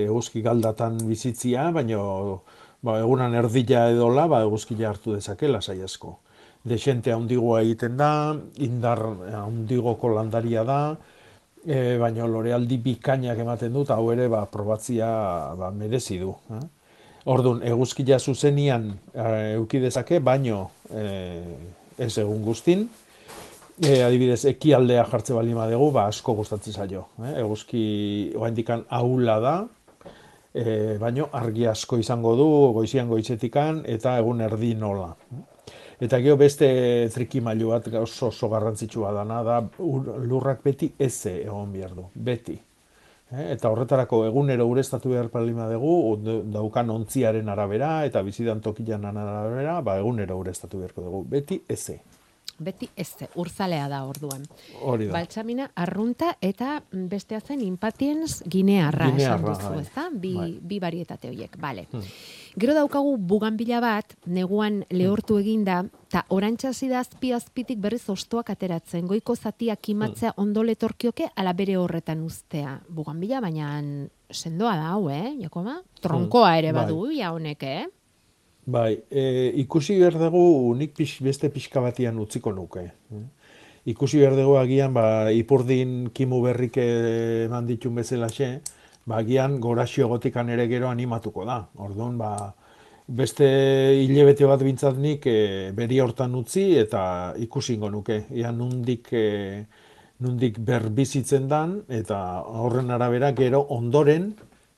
[0.06, 2.42] eguzki galdatan bizitzia, baino
[2.82, 6.18] ba, egunan erdila edola, ba, eguzkia hartu dezakela sai asko.
[6.64, 9.00] Desente handigoa egiten da, indar
[9.40, 10.80] handigoko landaria da,
[11.64, 15.08] e, baina lorealdi bikainak ematen dut, hau ere ba, probatzia
[15.56, 16.34] ba, merezi du.
[16.56, 16.64] Eh?
[17.32, 21.06] Orduan, eguzkia zuzenian e, euki dezake, baino e,
[21.98, 22.88] ez egun guztin,
[23.80, 27.06] E, adibidez, ekialdea jartze bali dugu, ba, asko gustatzen zaio.
[27.24, 27.38] Eh?
[27.40, 27.84] Eguzki
[28.36, 29.54] oaindikan ahula da,
[30.52, 35.14] e, baino argi asko izango du goizian goizetikan eta egun erdi nola.
[36.00, 36.66] Eta gero beste
[37.12, 42.54] trikimailu bat oso oso garrantzitsua dana da ur- lurrak beti eze egon behar du, beti.
[43.32, 46.16] Eh, Eta horretarako egunero ureztatu behar palima dugu,
[46.50, 52.00] daukan ontziaren arabera eta bizidan tokian arabera, ba egunero ureztatu beharko dugu, beti eze.
[52.60, 54.42] Beti ez, urzalea da orduan.
[54.82, 55.12] Hori da.
[55.14, 59.80] Baltsamina arrunta eta bestea zen impatiens ginearra esan Ginearra, duzu, bai.
[59.80, 60.08] ezta?
[60.12, 60.58] Bi, Bai.
[60.60, 61.86] bi barietate horiek, bale.
[61.92, 62.02] Hmm.
[62.60, 65.78] Gero daukagu buganbila bat, neguan lehortu eginda,
[66.10, 71.78] eta orantxasi da azpi azpitik berriz ostoak ateratzen, goiko zatiak imatzea ondo letorkioke, ala bere
[71.80, 72.74] horretan ustea.
[72.92, 73.70] Buganbila, baina
[74.28, 75.78] sendoa da hau, eh, Jakoba?
[76.04, 76.82] Tronkoa ere Bai.
[76.82, 77.86] badu, ja honek, eh?
[78.66, 79.22] Bai, e,
[79.62, 82.84] ikusi behar dugu nik pix, beste pixka batian utziko nuke.
[82.84, 83.22] eh.
[83.86, 88.60] Ikusi behar dugu agian, ba, ipurdin kimu berrik eman ditun bezalaxe,
[89.06, 91.60] ba, agian goraxio gotikan ere gero animatuko da.
[91.76, 92.34] Orduan, ba,
[93.10, 93.46] beste
[93.98, 98.24] hilebete bat bintzat nik e, beri hortan utzi eta ikusingo nuke.
[98.36, 99.64] Ia nundik, e,
[100.22, 104.32] nundik berbizitzen dan eta horren arabera gero ondoren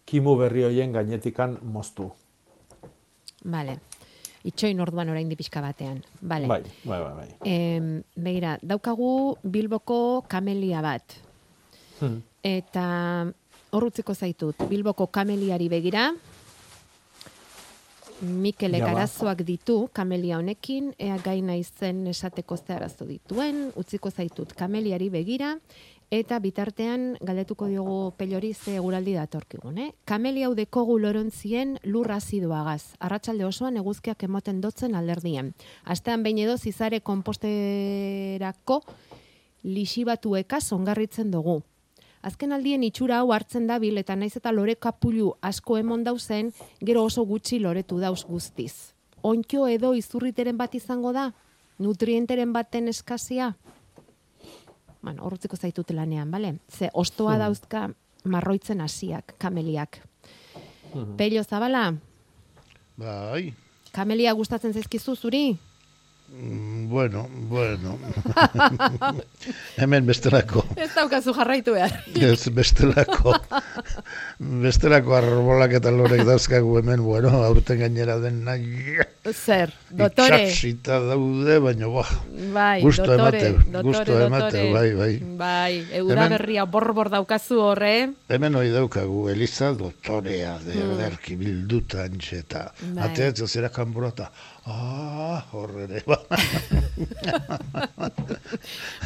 [0.09, 2.11] kimu berri hoien gainetikan moztu.
[3.45, 3.79] Bale.
[4.43, 6.01] Itxoin orduan orain pixka batean.
[6.21, 6.49] Bale.
[6.51, 7.29] Bai, bai, bai, bai.
[7.47, 11.15] Em, begira, daukagu Bilboko kamelia bat.
[12.01, 12.19] Hmm.
[12.43, 12.87] Eta
[13.73, 16.13] hor utziko zaitut, Bilboko kameliari begira,
[18.23, 18.91] Mikel Ja ba.
[18.93, 25.57] Ekarazoak ditu kamelia honekin, ea gaina izen esateko ze arazo dituen, utziko zaitut kameliari begira,
[26.13, 29.91] eta bitartean galdetuko diogu pelori ze eguraldi datorkigun, eh?
[30.05, 32.95] Kamelia hau dekogu lorontzien lur azidoagaz.
[33.01, 35.55] Arratsalde osoan eguzkiak emoten dotzen alderdien.
[35.85, 38.83] Astean behin edo zizare komposterako
[39.65, 41.63] lixibatueka ongarritzen dugu.
[42.23, 47.03] Azken aldien itxura hau hartzen dabil eta naiz eta lore kapulu asko emon dauzen, gero
[47.05, 48.93] oso gutxi loretu dauz guztiz.
[49.23, 51.33] Onkio edo izurriteren bat izango da?
[51.83, 53.53] Nutrienteren baten eskazia?
[55.03, 56.59] Bueno, horretziko zaitut lanean, bale?
[56.71, 57.41] Ze ostoa Hmm.
[57.41, 57.91] dauzka
[58.25, 59.99] marroitzen hasiak, kameliak.
[60.95, 61.17] Mhm.
[61.17, 61.95] Pello Zabala,
[62.97, 63.55] Bai,
[63.93, 65.59] kamelia gustatzen zaizkizu zuri?
[66.33, 67.99] Mm, bueno, bueno.
[69.77, 70.65] Hemen bestelako.
[70.77, 71.93] Ez daukazu jarraitu behar.
[72.15, 73.35] Ez bestelako.
[74.39, 78.99] bestelako arbolak eta lorek dauzkagu hemen, bueno, aurten gainera den nahi.
[79.33, 80.41] Zer, dotore.
[80.49, 82.07] Itxasita daude, baina, boh,
[82.53, 84.73] Bai, gusto dotore, emate, dotore, gusto emate, dotore.
[84.73, 85.37] bai, bai.
[85.39, 87.95] Bai, euda Hemen- berria borbor daukazu horre.
[88.29, 91.39] Hemen hori daukagu, Eliza dotorea, de Mm.
[91.39, 93.05] bilduta antxe, eta Bai.
[93.11, 94.13] ateatzen zera kanbora,
[94.67, 96.19] ah, horrere, ba.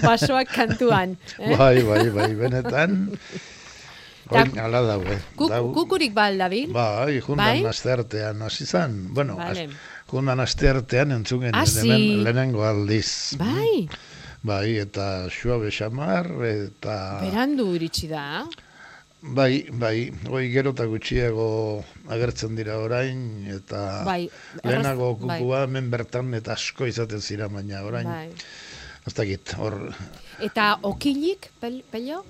[0.03, 1.17] Basoak kantuan.
[1.39, 1.57] Eh?
[1.57, 3.17] Bai, bai, bai, benetan.
[4.27, 5.17] Ta- Oin, ala daue.
[5.39, 6.73] Kuk, Dau- kukurik bal, David?
[6.75, 7.71] Bai, jundan Bai?
[7.71, 9.15] asteartean hasi zan.
[9.15, 9.69] Bueno, Vale.
[9.71, 9.77] az-
[10.11, 12.19] jundan asteartean entzungen Ah, sí?
[12.23, 13.37] lehenengo aldiz.
[13.39, 13.89] Bai,
[14.43, 17.19] Bai, eta suabe xamar, eta...
[17.23, 18.45] berandu iritsi da.
[19.35, 21.47] Bai, bai, hoi gero eta gutxiago
[22.15, 23.19] agertzen dira orain,
[23.51, 24.29] eta Bai,
[24.63, 25.39] lehenago erraz- bai.
[25.41, 28.31] kukua hemen bertan eta asko izaten zira, baina orain, Bai.
[29.07, 29.95] ez dakit, hor,
[30.39, 32.25] Eta okilik, pel, pello?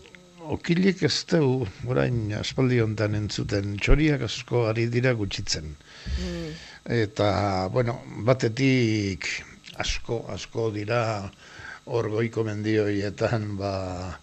[0.48, 5.74] okilik ez du orain aspaldi hontan entzuten, txoriak asko ari dira gutxitzen.
[6.20, 6.52] Mm.
[6.86, 9.26] Eta, bueno, batetik
[9.76, 11.30] asko, asko dira
[11.86, 14.18] hor goiko mendioietan, ba,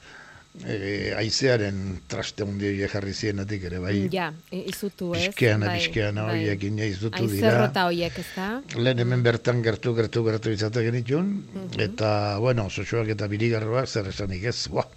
[0.62, 3.94] e, aizearen traste hundioi jarri zienetik ere, bai.
[4.14, 5.24] Ja, i- izutu ez.
[5.28, 6.36] Piskeana, bai, piskeana bai.
[6.40, 7.48] horiek inaizutu dira.
[7.50, 8.62] Aizerrota horiek, ez da?
[8.78, 11.80] Lehen hemen bertan gertu, gertu, gertu izate genitun, Mhm.
[11.88, 14.88] eta, bueno, sosuak eta birigarroak zer esanik ez, buah,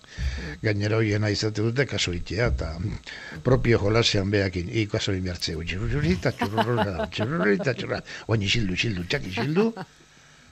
[0.63, 2.77] gainera hoiena izate dute kaso itea, eta
[3.43, 9.73] propio jolasean behakin, i kaso inbertzeu, txurrurita, txurrurura, txurrurita, txurrurita, oain isildu, isildu, txak isildu,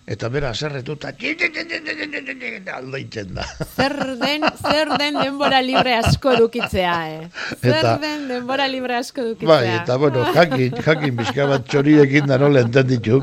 [0.07, 1.13] eta bera zerretuta,
[2.77, 3.45] aldaitzen da.
[3.77, 7.29] Zer den, zer den denbora libre asko dukitzea, eh?
[7.61, 9.49] Zer Eta- den denbora libre asko dukitzea.
[9.49, 13.23] Bai, eta bueno, jakin, jakin bizka bat txoriekin da nola entenditu,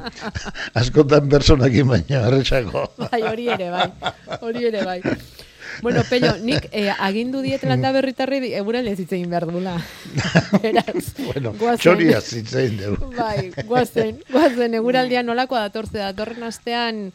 [0.74, 2.88] askotan personakin baina arrexako.
[3.06, 3.90] Bai, hori ere, bai.
[4.42, 5.00] Hori ere, bai.
[5.82, 9.78] Bueno, Pello, nik eh, agindu diet landa berritarri euren ez hitz egin behar dula.
[10.64, 11.80] Beraz, Bueno, goazen.
[11.84, 13.12] txoria zitzein dugu.
[13.18, 17.12] Bai, guazen, guazen, eguraldia nolakoa datorze datorren astean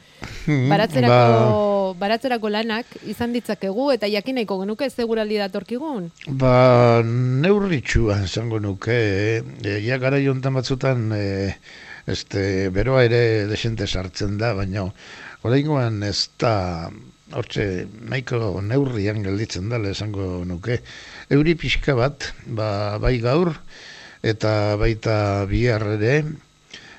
[0.46, 6.10] Mm, baratzerako, baratzerako lanak izan ditzakegu eta jakin nahiko genuke ze eguraldi datorkigun.
[6.38, 8.96] Ba, neurritxua esango nuke,
[9.42, 11.56] e, ja gara jontan batzutan, e,
[12.06, 14.86] este, beroa ere desente sartzen da, baina
[15.42, 16.90] oraingoan ez da,
[17.34, 20.78] hortxe, nahiko neurrian gelditzen dela esango nuke.
[21.32, 23.54] Euri pixka bat, ba, bai gaur,
[24.22, 26.20] eta baita bihar ere,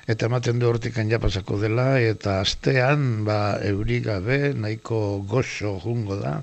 [0.08, 6.20] eta ematen du hortikan ja pasako dela, eta astean, ba, euri gabe, nahiko goxo jungo
[6.20, 6.38] da,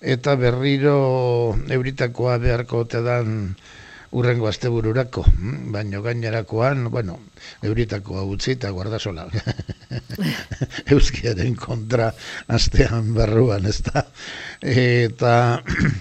[0.00, 0.98] eta berriro
[1.78, 3.56] euritakoa beharko ote dan
[4.12, 7.18] urrengo astebururako, mm, baino gainerakoan, bueno,
[7.62, 9.26] euritakoa utzi eta guardasola.
[10.94, 12.12] Euskiaren kontra
[12.46, 14.04] astean barruan, ez da.
[14.60, 15.32] Eta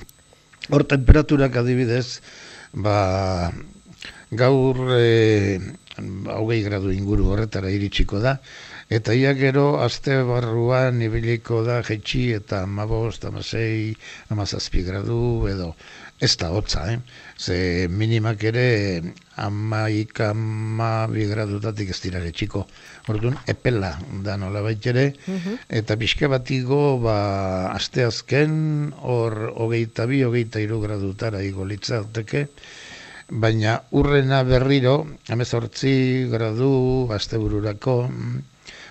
[0.73, 2.21] hor temperaturak adibidez,
[2.73, 3.51] ba,
[4.31, 5.59] gaur e,
[6.35, 8.37] hogei gradu inguru horretara iritsiko da,
[8.89, 13.95] eta ia gero aste barruan ibiliko da jetxi eta amabost, amasei,
[14.29, 15.73] amazazpi gradu edo
[16.19, 16.99] ez da hotza, eh?
[17.37, 19.01] Ze minimak ere
[19.35, 22.63] amaika amabi gradutatik ez dira txiko.
[23.11, 23.91] Orduan, epela
[24.23, 25.13] da nola ere,
[25.69, 32.47] eta pixka bat igo, ba, aste azken, hor hogeita bi, hogeita iru gradutara igo litzateke,
[33.29, 38.41] baina urrena berriro, amezortzi gradu, astebururako, mm,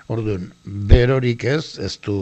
[0.08, 2.18] orduan, berorik ez, ez du,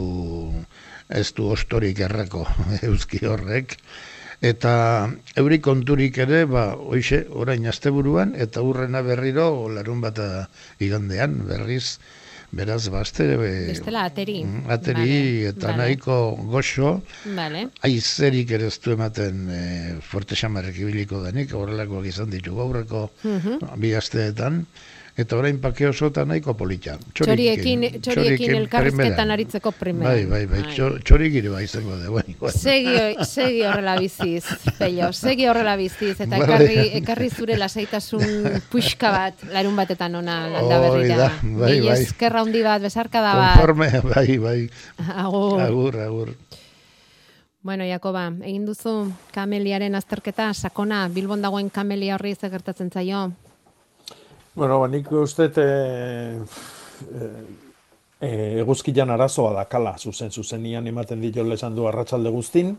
[1.09, 2.47] ez du ostorik errako
[2.87, 3.77] euski horrek,
[4.43, 4.73] eta
[5.39, 10.19] euri konturik ere, ba, oixe, orain asteburuan, eta urrena berriro, larun bat
[10.83, 11.97] igandean, berriz,
[12.53, 14.43] beraz, ba, aste, be- Bestela ateri.
[14.45, 15.77] Mm, ateri Vale, eta vale.
[15.79, 16.17] nahiko
[16.51, 16.91] goxo,
[17.35, 17.69] Vale.
[17.87, 19.61] aizerik ere ez du ematen e,
[20.05, 23.79] fuerte xamarrek ibiliko denik, horrelakoak izan ditu gaurreko Mhm.
[23.79, 24.65] bi asteetan,
[25.15, 26.95] eta orain pake oso eta nahiko polita.
[27.13, 29.31] Txoriekin, txoriekin elkarrizketan primeran.
[29.35, 30.09] aritzeko primera.
[30.09, 32.51] Bai, bai, bai, txo- txorik ere bai izango da, bai, bai.
[32.51, 32.95] Segi,
[33.29, 34.43] segi horrela biziz,
[34.79, 36.47] Pello, segi horrela biziz, eta Vale.
[36.47, 38.25] ekarri, ekarri zure lasaitasun
[38.71, 41.17] puxka bat, larun batetan ona landa Hori berrira.
[41.17, 42.01] da, bai, bai.
[42.01, 43.53] eskerra handi bat, besarkada bat.
[43.61, 44.59] Konforme, bai, bai.
[45.13, 45.61] Agur.
[45.61, 46.33] Agur, agur.
[47.63, 53.31] Bueno, Jakoba, egin duzu kameliaren azterketa, sakona, Bilbon dagoen kamelia horri ze gertatzen zaio.
[54.55, 55.67] Bueno, ba, nik uste e,
[58.21, 58.27] e,
[58.61, 62.75] eguzkian arazoa da kala, zuzen zuzenian ematen ditola esan du arratsalde guztin,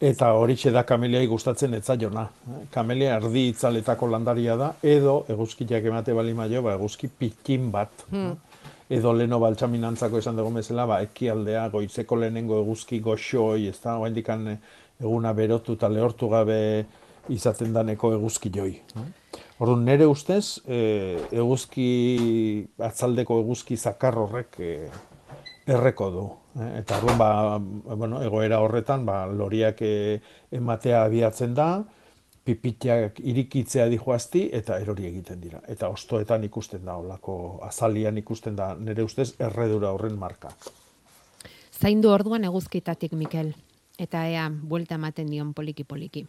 [0.00, 2.24] eta horixe da kameliai gustatzen etzaiona.
[2.72, 8.06] Kamelia erdi itzaletako landaria da, edo eguzkiak emate bali maio, ba, eguzki pikin bat.
[8.10, 8.36] Hmm.
[8.86, 14.46] edo leno baltsaminantzako esan dugu bezala, ba, ekialdea, goizeko lehenengo eguzki goxoi, ez da, oaindikan
[15.00, 16.58] eguna berotu eta lehortu gabe
[17.28, 18.76] izaten daneko eguzki joi.
[19.58, 20.78] Orduan, nire ustez, e,
[21.32, 21.88] eguzki,
[22.76, 24.72] atzaldeko eguzki zakar horrek e,
[25.72, 26.24] erreko du.
[26.60, 26.70] Eh?
[26.82, 27.30] Eta orduan, ba,
[27.96, 30.20] bueno, egoera horretan, ba, loriak e,
[30.52, 31.70] ematea abiatzen da,
[32.46, 35.64] pipitiak irikitzea dijoazti eta erori egiten dira.
[35.72, 40.52] Eta ostoetan ikusten da, olako azalian ikusten da, nire ustez, erredura horren marka.
[41.80, 43.54] Zaindu orduan eguzkitatik, Mikel.
[43.98, 46.26] Eta ea, buelta ematen dion poliki-poliki.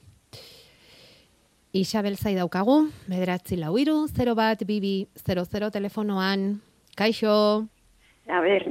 [1.74, 6.60] Isabel zai daukagu, bederatzi lau iru, 0 bat, bibi, 00 telefonoan.
[6.98, 7.68] Kaixo,
[8.28, 8.64] A ber,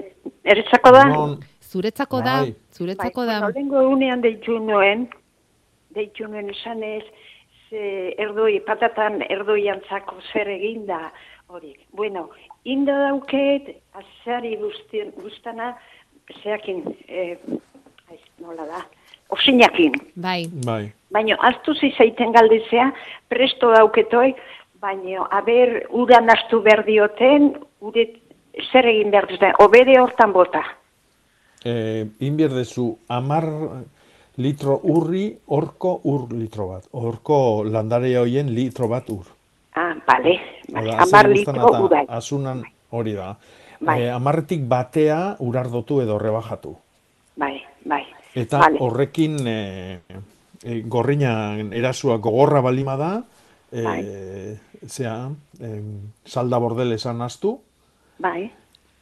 [0.45, 1.05] eretzako da?
[1.63, 2.55] zuretzako da, Bai.
[2.73, 3.39] zuretzako bai, da.
[3.41, 5.07] Bueno, lengo egunean deitu nuen,
[5.95, 7.05] deitu nuen esanez,
[7.71, 11.13] ze erdoi, patatan erdoi antzako zer eginda
[11.49, 11.75] hori.
[11.93, 12.29] Bueno,
[12.65, 14.57] inda dauket, azari
[15.17, 15.77] guztana,
[16.43, 17.39] zeakin, eh,
[18.11, 18.83] ai, nola da,
[19.29, 19.93] osinakin.
[20.15, 20.47] Bai.
[20.65, 20.93] Bai.
[21.13, 22.91] Baina, aztu zizaiten galdezea,
[23.29, 24.35] presto dauketoi,
[24.83, 28.09] baina, aber, uran astu behar dioten, ure,
[28.71, 30.63] zer egin behar dute, obede hortan bota.
[31.65, 33.47] E, inbierdezu amar
[34.37, 36.87] litro urri, orko ur litro bat.
[36.93, 39.25] Orko landare hoien litro bat ur.
[39.77, 42.05] Ah, bale, da, amar litro urai.
[42.09, 43.35] Asunan hori da.
[43.81, 44.01] Bai.
[44.03, 46.77] E, amarretik batea urardotu edo rebajatu.
[47.37, 48.05] Bai, bai.
[48.37, 48.79] Eta Vale.
[48.85, 49.59] horrekin e,
[50.63, 53.13] e, gorrina erasua gogorra balima da,
[53.73, 54.03] e, Bai.
[54.85, 55.31] zea,
[55.61, 57.57] em, salda bordel esan astu,
[58.19, 58.51] Bai.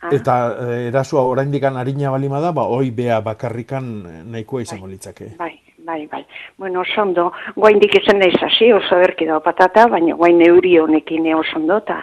[0.05, 4.87] Ah, eta e, erasua oraindikan arina balima da, ba, oi bea bakarrikan e, nahikoa izango
[4.91, 5.31] litzake.
[5.39, 6.23] Bai, bai, bai.
[6.59, 11.31] Bueno, oso ondo, guaindik esan naiz hasi, oso erki dago patata, baina guain euri honekin
[11.35, 12.03] oso ondo, eta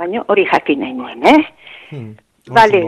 [0.00, 1.40] baina hori jakin nahi nuen, eh?
[1.90, 2.12] Hmm.
[2.48, 2.84] Bale.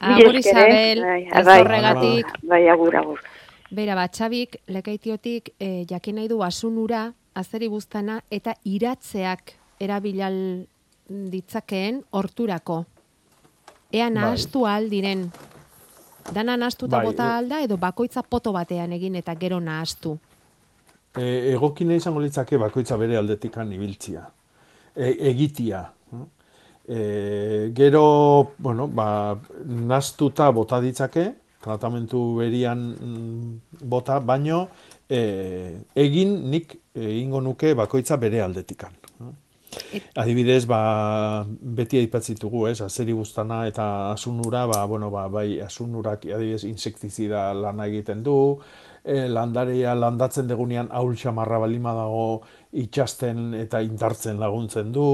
[0.00, 0.40] Agur, eh?
[0.40, 2.32] Isabel, Bai, ez bai, horregatik.
[2.48, 3.20] Bai, agur, agur.
[3.70, 10.36] Bera, bat, Xabik, lekaitiotik, e, jakin nahi du asunura, azeri buztana, eta iratzeak erabilal
[11.08, 12.84] ditzakeen horturako.
[13.92, 15.26] Ea nahastu ahal diren.
[16.32, 20.16] Dana nahastu eta Bai, bota e- alda, edo bakoitza poto batean egin eta gero nahastu.
[21.16, 24.26] E, egokina izango litzake bakoitza bere aldetikan ibiltzia.
[24.94, 25.82] E, egitia.
[26.86, 29.08] E, gero, bueno, ba,
[29.66, 31.26] nastuta bota ditzake,
[31.62, 34.66] tratamentu berian mm, bota, baino
[35.08, 35.20] e,
[35.94, 38.94] egin nik egingo nuke bakoitza bere aldetikan.
[40.16, 46.64] Adibidez, ba, beti aipatzitugu, ez, azeri buztana eta asunura, ba, bueno, ba, bai, asunurak adibidez
[46.64, 48.36] insektizida lana egiten du,
[49.04, 52.26] e, landaria landatzen degunean aul xamarra balima dago
[52.72, 55.08] itxasten eta indartzen laguntzen du,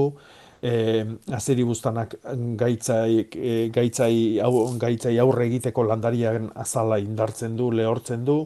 [0.63, 1.03] e,
[1.35, 2.15] azeri buztanak
[2.59, 8.37] gaitzai, e, gaitzai, au, gaitzai aurre egiteko landarian azala indartzen du, lehortzen du,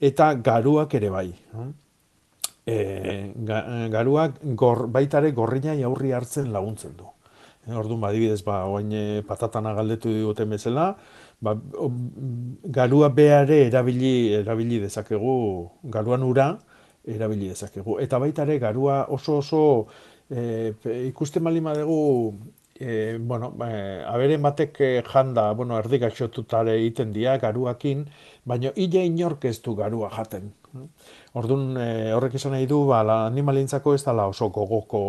[0.00, 1.28] eta garuak ere bai.
[2.66, 2.78] e,
[3.48, 3.60] ga,
[3.92, 7.12] garuak gor, baitare gorrinai aurri hartzen laguntzen du.
[7.66, 8.92] Orduan, ba, adibidez, ba, oain
[9.26, 10.92] patatana galdetu diguten bezala,
[11.42, 11.56] ba,
[12.78, 15.36] garua beare erabili, erabili dezakegu,
[15.92, 16.52] garuan ura
[17.06, 17.98] erabili dezakegu.
[18.02, 19.62] Eta baitare garua oso oso
[20.30, 20.74] e,
[21.08, 22.36] ikusten bali dugu
[22.78, 28.06] e, bueno, e, aberen batek janda, bueno, erdi gaixotutare egiten dira garuakin,
[28.44, 30.52] baina illa inork ez du garua jaten.
[31.34, 35.02] Orduan, e, horrek esan nahi du, ba, animalintzako ez dala oso gogoko,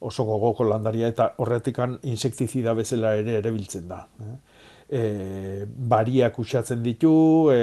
[0.00, 4.06] oso gogoko landaria eta horretikan insektizida bezala ere erabiltzen da.
[4.92, 7.12] E, bariak usatzen ditu
[7.48, 7.60] e,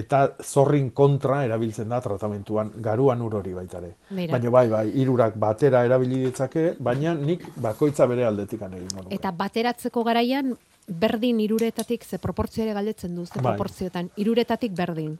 [0.00, 3.92] eta zorrin kontra erabiltzen da tratamentuan garuan ur hori baita ere.
[4.10, 9.14] Baina bai, bai, hirurak batera erabili ditzake, baina nik bakoitza bere aldetikan egingo nuke.
[9.14, 10.56] Eta bateratzeko garaian,
[10.86, 13.52] berdin iruretatik, ze proportzio ere galdetzen du, ze Bai.
[13.52, 15.18] proportzioetan, iruretatik berdin.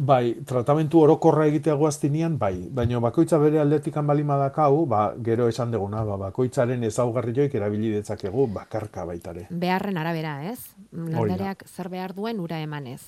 [0.00, 2.54] Bai, tratamentu orokorra egitea guaztinean, bai.
[2.72, 7.90] Baina bakoitza bere aldetikan balima dakau, ba, gero esan deguna, ba, bakoitzaren ezaugarri joik erabili
[7.92, 9.46] detzakegu bakarka baitare.
[9.50, 10.58] beharren arabera, ez?
[10.92, 13.02] Landareak zer behar duen ura emanez,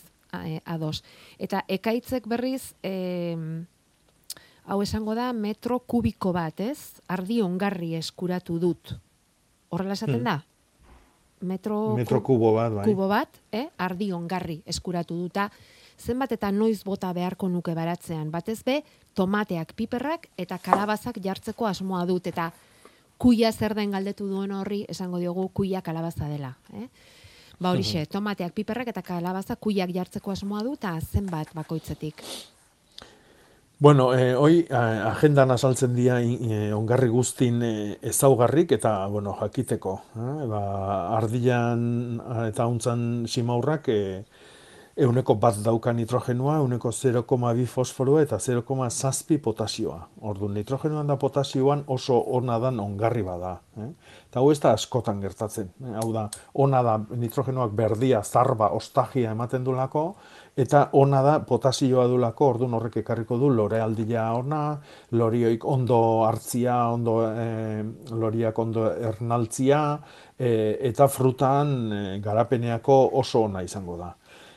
[0.44, 1.02] e, ados.
[1.38, 3.38] Eta ekaitzek berriz, e,
[4.66, 7.00] hau esango da, metro kubiko bat, ez?
[7.08, 8.98] Ardi ongarri eskuratu dut.
[9.70, 10.24] Horrela esaten Hmm.
[10.24, 10.42] da?
[11.40, 12.84] Metro, Metro ku- kubo bat, bai.
[12.84, 13.66] kubo bat, eh?
[13.78, 15.50] ardi ongarri eskuratu duta,
[16.02, 18.30] zenbat eta noiz bota beharko nuke baratzean.
[18.30, 18.80] Batez be,
[19.14, 22.50] tomateak, piperrak eta kalabazak jartzeko asmoa dut, eta
[23.22, 26.56] kuia zer den galdetu duen horri, esango diogu kuia kalabaza dela.
[26.74, 26.88] Eh?
[27.62, 32.24] Ba horixe, tomateak, piperrak eta kalabaza kuiak jartzeko asmoa du, eta zenbat bakoitzetik.
[33.82, 39.94] Bueno, eh, hoi agendan azaltzen dira eh, ongarri guztin eh, ezaugarrik eta bueno, jakiteko.
[40.22, 40.46] Eh?
[40.46, 40.60] Ba,
[41.16, 41.82] ardian
[42.20, 44.22] eh, eta untzan simaurrak eh,
[44.96, 49.98] euneko bat dauka nitrogenua, euneko 0,2 fosforoa eta 0,6 potasioa.
[50.20, 53.56] Ordu nitrogenoan da potasioan oso ona dan ongarri bada.
[53.80, 53.88] Eh?
[54.28, 55.72] Eta hau ez da askotan gertatzen.
[55.80, 55.94] Eh?
[56.02, 60.04] Hau da, ona da nitrogenoak berdia, zarba, ostagia ematen du lako,
[60.56, 64.76] eta ona da potasioa dulako, ordun horrek ekarriko du lorealdia ona,
[65.16, 67.46] lorioik ondo hartzia, ondo e,
[68.12, 69.82] loriak ondo ernaltzia,
[70.36, 74.12] e, eta frutan e, garapeneako oso ona izango da.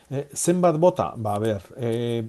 [0.06, 1.08] E, zenbat bota?
[1.18, 2.22] Ba, ber, e,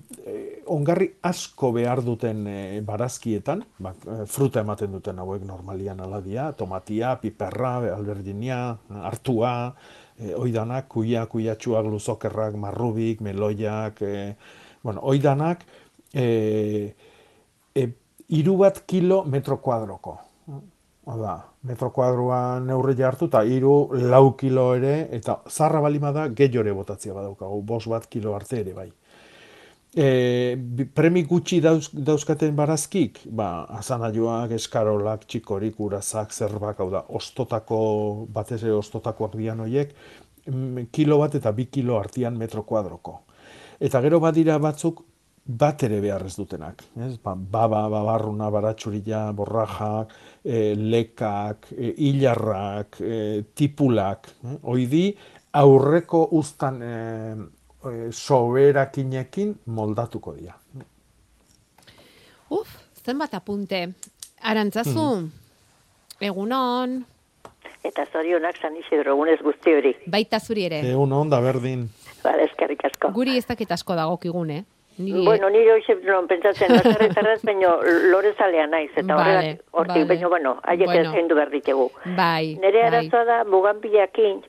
[0.72, 3.92] ongarri asko behar duten e, barazkietan, ba,
[4.32, 8.60] fruta ematen duten hauek normalian aladia, tomatia, piperra, alberdinia,
[9.10, 9.52] hartua,
[10.16, 14.24] e, oidanak, kuia, kuiatxuak, luzokerrak, marrubik, meloiak, e,
[14.82, 15.66] bueno, oidanak,
[16.14, 16.94] e,
[17.76, 17.88] e,
[18.40, 20.16] iru bat kilo metro kuadroko.
[21.06, 23.74] Oda, metro kuadroa neurri jartu, eta iru
[24.10, 28.74] lau kilo ere, eta zarra balima da, gehiore botatzea badaukagu, bos bat kilo arte ere
[28.74, 28.90] bai
[29.96, 37.80] e, premi gutxi dauz, dauzkaten barazkik, ba, azanaioak, eskarolak, txikorik, urazak, zerbak, hau da, ostotako,
[38.32, 39.94] batez ere ostotakoak dian horiek,
[40.46, 43.22] mm, kilo bat eta bi kilo artian metro kuadroko.
[43.80, 45.02] Eta gero badira batzuk,
[45.46, 46.82] bat ere behar ez dutenak.
[47.06, 47.16] Ez?
[47.22, 53.18] Ba, baba, babarruna, baratxurila, borrajak, e, lekak, e, hilarrak, e,
[53.54, 54.28] tipulak.
[54.42, 54.58] E?
[54.74, 55.06] Oidi,
[55.54, 56.92] aurreko uztan e,
[57.86, 60.56] e, soberakinekin moldatuko dira.
[62.50, 63.86] Uf, zenbat apunte.
[64.42, 65.28] Arantzazu, mm.
[66.26, 67.02] egunon.
[67.86, 69.94] Eta zorionak zan isidro, egunez guzti hori.
[70.10, 70.82] Baita zuri ere.
[70.90, 71.86] Egunon, da berdin.
[72.24, 73.12] Bale, eskerrik asko.
[73.14, 74.64] Guri ez dakit asko dagokigun, eh?
[74.98, 75.24] Nire...
[75.24, 77.74] Bueno, nire hoxe non pentsatzen, nazarre zarraz, baino
[78.08, 80.08] lore zalea naiz, eta vale, hortik, vale.
[80.08, 81.12] baino, bueno, haiek bueno.
[81.12, 81.90] ez du berditegu.
[82.16, 82.86] Bai, Nire bai.
[82.88, 84.40] arazoa da, buganpilakin,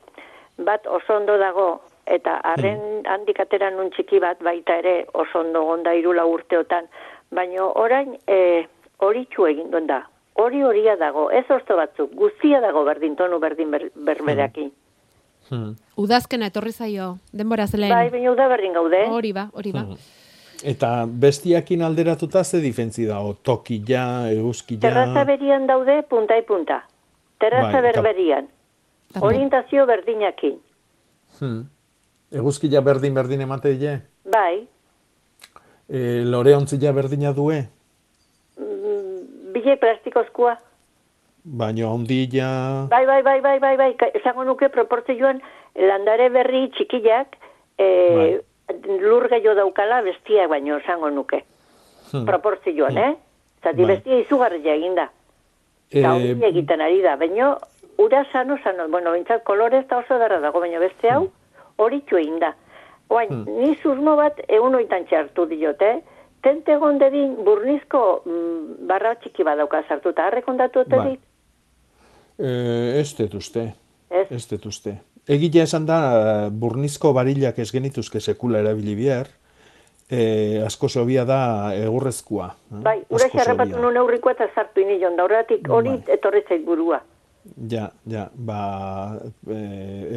[0.64, 1.68] bat oso ondo dago,
[2.06, 3.06] eta harren mm.
[3.12, 6.88] handik atera nun txiki bat baita ere oso ondo gonda irula urteotan,
[7.30, 8.64] baina orain e,
[9.04, 10.06] hori txu egin da.
[10.38, 14.70] Hori horia dago, ez orto batzuk, guztia dago berdin tonu berdin ber, berbereaki.
[15.50, 15.56] Hmm.
[15.58, 15.74] hmm.
[15.98, 17.90] Udazkena etorri zaio, denbora zelen.
[17.90, 19.02] Bai, baina uda berdin gaude.
[19.10, 19.82] Hori ba, hori ba.
[19.82, 20.16] Hmm.
[20.64, 24.80] Eta bestiakin alderatuta ze difentzi dago, tokila, eguzkila...
[24.82, 26.82] Terraza berian daude punta punta.
[27.38, 28.48] Terraza bai, berberian.
[29.20, 30.58] Orientazio berdinakin.
[31.38, 31.68] Hmm.
[32.34, 33.94] Eguzkia berdin berdin emate die?
[34.28, 34.66] Bai.
[35.88, 37.62] E, lore ontzila berdina due?
[38.58, 40.58] Mm, bile plastikozkoa.
[41.44, 42.50] Baina ondila...
[42.90, 45.40] Bai, bai, bai, bai, bai, bai, esango nuke proportzioan
[45.78, 47.38] landare berri txikiak
[47.78, 48.28] e, bai.
[49.00, 51.44] Lur gehiago daukala bestia baino esango nuke.
[52.12, 52.24] Hmm.
[52.26, 52.98] Proportzioan, hmm.
[52.98, 53.16] eh?
[53.62, 53.94] Zati bai.
[53.94, 55.08] bestia izugarria eginda.
[55.90, 56.36] Eta e...
[56.48, 57.56] egiten ari da, baino
[57.98, 61.38] ura sano, sano, bueno, bintzat kolore eta oso darra dago, baina beste hau, hmm
[61.78, 62.52] horitxu egin da.
[63.08, 63.60] Oain, hmm.
[63.62, 65.94] ni zuzmo bat egun oitan txartu diote,
[66.44, 71.04] tente gondedin burnizko mm, barra txiki badauka sartu, eta harrekondatu bai.
[71.08, 71.22] dit?
[72.38, 72.50] E,
[73.00, 73.64] ez detuzte.
[74.10, 74.26] Ez?
[74.30, 74.98] Ez detuzte.
[75.28, 75.98] Egitea esan da,
[76.48, 79.28] burnizko barilak ez genituzke sekula erabili bihar,
[80.08, 82.48] e, asko sobia da egurrezkoa.
[82.48, 82.80] Eh?
[82.86, 86.16] Bai, ura xarrapatu nun eurrikoa eta sartu inion, da horretik hori bai.
[86.16, 87.02] etorretzait burua.
[87.70, 88.58] Ja, ja, ba,
[89.48, 89.58] e,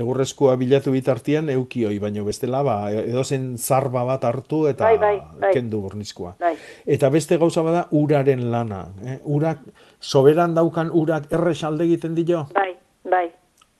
[0.01, 5.51] egurrezkoa bilatu bitartian eukioi, baino bestela, ba, edozen zarba bat hartu eta bai, bai, bai.
[5.55, 6.33] kendu bornizkoa.
[6.39, 6.55] Bai.
[6.85, 8.85] Eta beste gauza bada, uraren lana.
[9.05, 9.19] Eh?
[9.23, 9.63] Urak,
[9.99, 12.47] soberan daukan urak errex alde egiten dio?
[12.55, 12.73] Bai,
[13.07, 13.27] bai.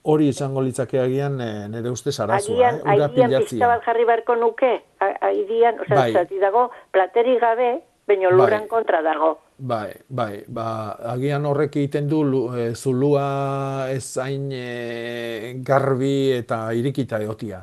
[0.04, 2.96] Hori izango litzake agian e, nire uste zarazua, agian, eh?
[2.96, 6.40] Ura pizta bat jarri barko nuke, agian, oza, bai.
[6.42, 7.76] dago, plateri gabe,
[8.08, 8.70] baino lurran bai.
[8.70, 9.38] kontra dago.
[9.58, 17.22] Bai, bai, ba, agian horrek egiten du e, zulua ez hain e, garbi eta irikita
[17.22, 17.62] egotia.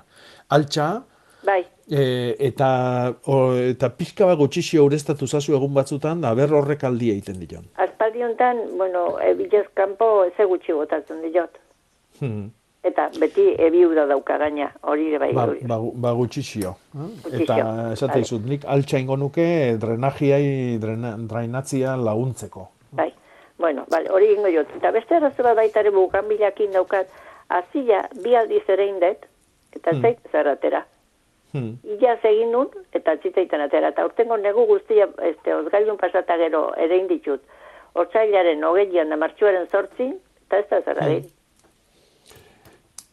[0.55, 0.89] Altxa,
[1.43, 1.64] bai.
[1.91, 2.68] E, eta,
[3.26, 3.39] o,
[3.72, 7.66] eta pixka bat gutxixio urestatu zazu egun batzutan, da ber horrek aldi egiten dion.
[7.82, 11.59] Azpaldi honetan, bueno, e, bilez kanpo ez gutxi botatzen diot.
[12.21, 12.49] Hmm
[12.89, 15.31] eta beti ebiu da dauka gaina, hori ere bai.
[15.37, 16.75] Ba, ba, ba gutxixio.
[16.97, 17.09] Eh?
[17.43, 17.57] Eta
[17.93, 19.47] esate izut, nik altxa ingo nuke
[19.83, 22.69] drenajiai, drainatzia laguntzeko.
[22.99, 23.11] Bai,
[23.59, 24.71] bueno, vale, hori ingo jot.
[24.79, 27.11] Eta beste errazu bat baitare bukan bilakin daukat,
[27.49, 29.27] azila bi aldiz ere indet,
[29.75, 30.03] eta hmm.
[30.03, 30.85] zeit zerratera.
[31.53, 31.79] Hmm.
[31.97, 33.93] Ia zegin nun, eta txitaitan atera.
[33.95, 37.43] Eta urtengo negu guztia, este, ozgailun pasata gero ere inditut.
[37.99, 41.35] Hortzailaren, hogeian, martxuaren sortzin, eta ez da zerra hmm.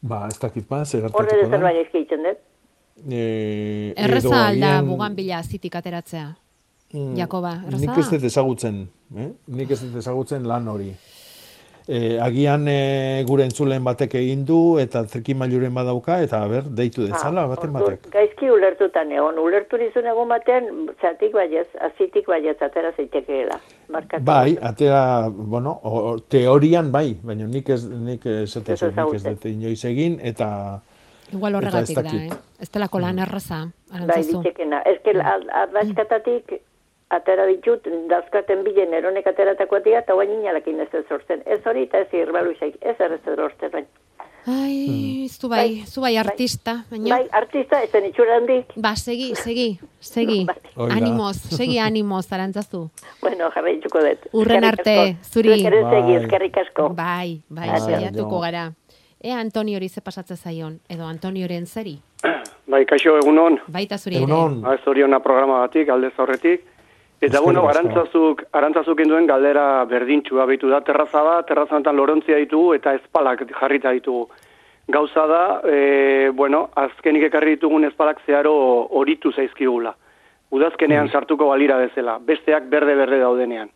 [0.06, 1.38] Ba, ez dakit ba, zer hartatuko da.
[1.38, 2.42] Horre zerbait ezkeitzen dut.
[3.10, 3.22] E,
[3.98, 4.90] Erreza alda agian...
[4.90, 6.28] bugan bila zitik ateratzea.
[6.94, 8.84] Mm, Jakoba, erraza Nik ez dut ezagutzen,
[9.18, 9.30] eh?
[9.60, 10.92] nik ez dut ezagutzen lan hori.
[11.88, 17.44] E, agian e, gure entzulen batek egin du eta trikimailuren badauka eta ber, deitu dezala
[17.52, 18.08] baten batek.
[18.14, 23.60] Gaizki ulertutan egon, ulertu nizun egun batean, zatik baiez, azitik baiez, atera zaitekeela.
[23.94, 24.26] Markatu.
[24.26, 29.46] Bai, atera, bueno, o, teorian bai, baina nik ez nik ez Ez nik ez dut
[29.46, 30.82] inoiz egin eta
[31.34, 32.62] Igual eta horregatik da, eh?
[32.62, 34.42] Ez delako lan erraza, Bai, arantzazu.
[34.42, 34.82] ditekena.
[34.86, 36.62] Ez que ardazkatatik
[37.10, 41.44] atera ditut, dazkaten bilen eronek ateratakoa dira, eta guain inalakin ez ez sortzen.
[41.46, 43.72] Ez hori eta ez irbalu izaik, ez errez ez sortzen.
[43.72, 43.88] Bain.
[44.48, 47.16] Ai, zu bai, zu bai artista, baina...
[47.16, 48.76] Bai, artista, ez zen itxura handik.
[48.78, 50.44] Ba, segi, segi, segi.
[50.76, 50.98] Hori da.
[51.00, 52.84] Animoz, segi animoz, arantzazu.
[53.26, 54.28] Bueno, jarraituko dut.
[54.38, 55.56] Urren arte, zuri.
[55.56, 56.20] Zuek ere segi, Bai.
[56.20, 56.90] eskerrik asko.
[56.94, 58.68] Bai, bai, Bai, saiatuko gara.
[59.26, 61.98] Ea Antoniori ze pasatzen zaion, edo Antonioren zeri.
[62.70, 63.58] Bai, kaixo egunon.
[63.74, 64.40] Baita zuri ere.
[64.62, 66.75] Ba, zoriona programa batik, alde zaurretik.
[67.22, 70.82] Eta, bueno, arantzazuk, arantzazuk induen galdera berdintxua behitu da.
[70.84, 74.28] Terraza da, terrazantan lorontzia ditugu eta ezpalak jarrita ditugu.
[74.92, 78.54] Gauza da, e, bueno, azkenik ekarri ditugun ezpalak zeharo
[79.00, 79.96] horitu zaizkigula.
[80.54, 82.20] Udazkenean sartuko balira bezala.
[82.22, 83.72] Besteak berde-berde daudenean.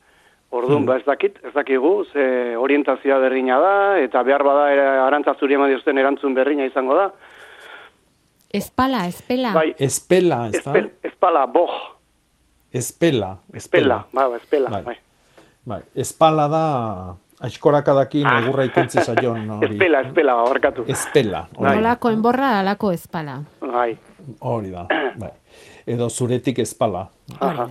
[0.50, 4.66] Orduan, ba ez dakit, ez dakigu, ze orientazioa berdina da, eta behar bada
[5.06, 7.12] arantzazuri eman diozten erantzun berdina izango da.
[8.50, 9.54] Espala, espela.
[9.54, 10.74] Bai, espela, ez da?
[10.74, 11.76] espel, espala, boj,
[12.74, 14.84] Espela, espela, bai, bai, espela, Bai.
[14.84, 14.98] bai.
[15.66, 16.64] Bai, espala da
[17.42, 19.74] aizkorakadakin egurra ikentzi zaion hori.
[19.74, 20.86] Espela, espela, barkatu.
[20.88, 23.40] Espela, hori, Nolako enborra, alako espala.
[23.62, 23.98] Bai.
[24.42, 24.86] hori da.
[25.18, 25.32] Bai.
[25.90, 27.08] Edo zuretik espala.
[27.40, 27.68] Aha.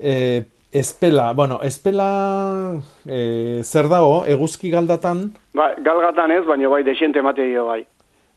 [0.00, 0.42] E,
[0.72, 2.74] espela, bueno, espela
[3.06, 7.84] e, zer dago, eguzki galdatan, Bai, galgatan ez, baina bai, desiente emate dio, bai.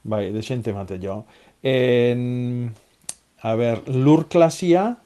[0.04, 1.24] bai, desente mate jo.
[1.64, 2.74] En,
[3.42, 4.98] a ber, lur klasia,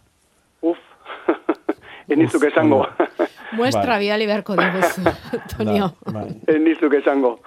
[2.10, 2.86] enizuk esango.
[3.58, 4.00] Muestra Bai.
[4.04, 5.02] bidali beharko diguzu,
[5.38, 5.92] Antonio.
[6.06, 6.28] Da, bai.
[6.56, 7.40] enizuk esango.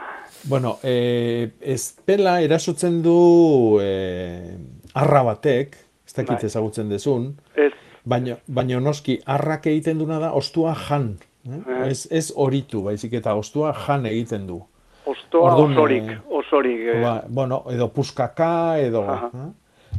[0.49, 4.57] Bueno, e, espela erasotzen du e,
[4.95, 6.47] arra batek, ez dakit Bai.
[6.49, 7.73] ezagutzen dezun, Ez.
[8.05, 11.19] baina, baina noski arrak egiten duna da ostua jan.
[11.47, 11.57] Eh?
[11.57, 11.89] Eh.
[11.91, 14.63] Ez, ez horitu, baizik eta ostua jan egiten du.
[15.11, 16.81] Ostoa Orduan, osorik, eh, osorik.
[16.95, 17.01] eh.
[17.03, 19.03] Ba, bueno, edo puskaka, edo...
[19.09, 19.31] Aha.
[19.35, 19.51] eh?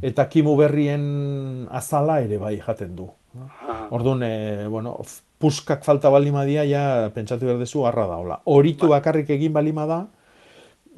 [0.01, 3.09] Eta kimu berrien azala ere bai jaten du.
[3.91, 4.95] Orduan, e, bueno,
[5.41, 8.41] puskak falta balimadia, ja pentsatu behar dezu arra daola.
[8.45, 10.01] Horitu bakarrik egin balima da,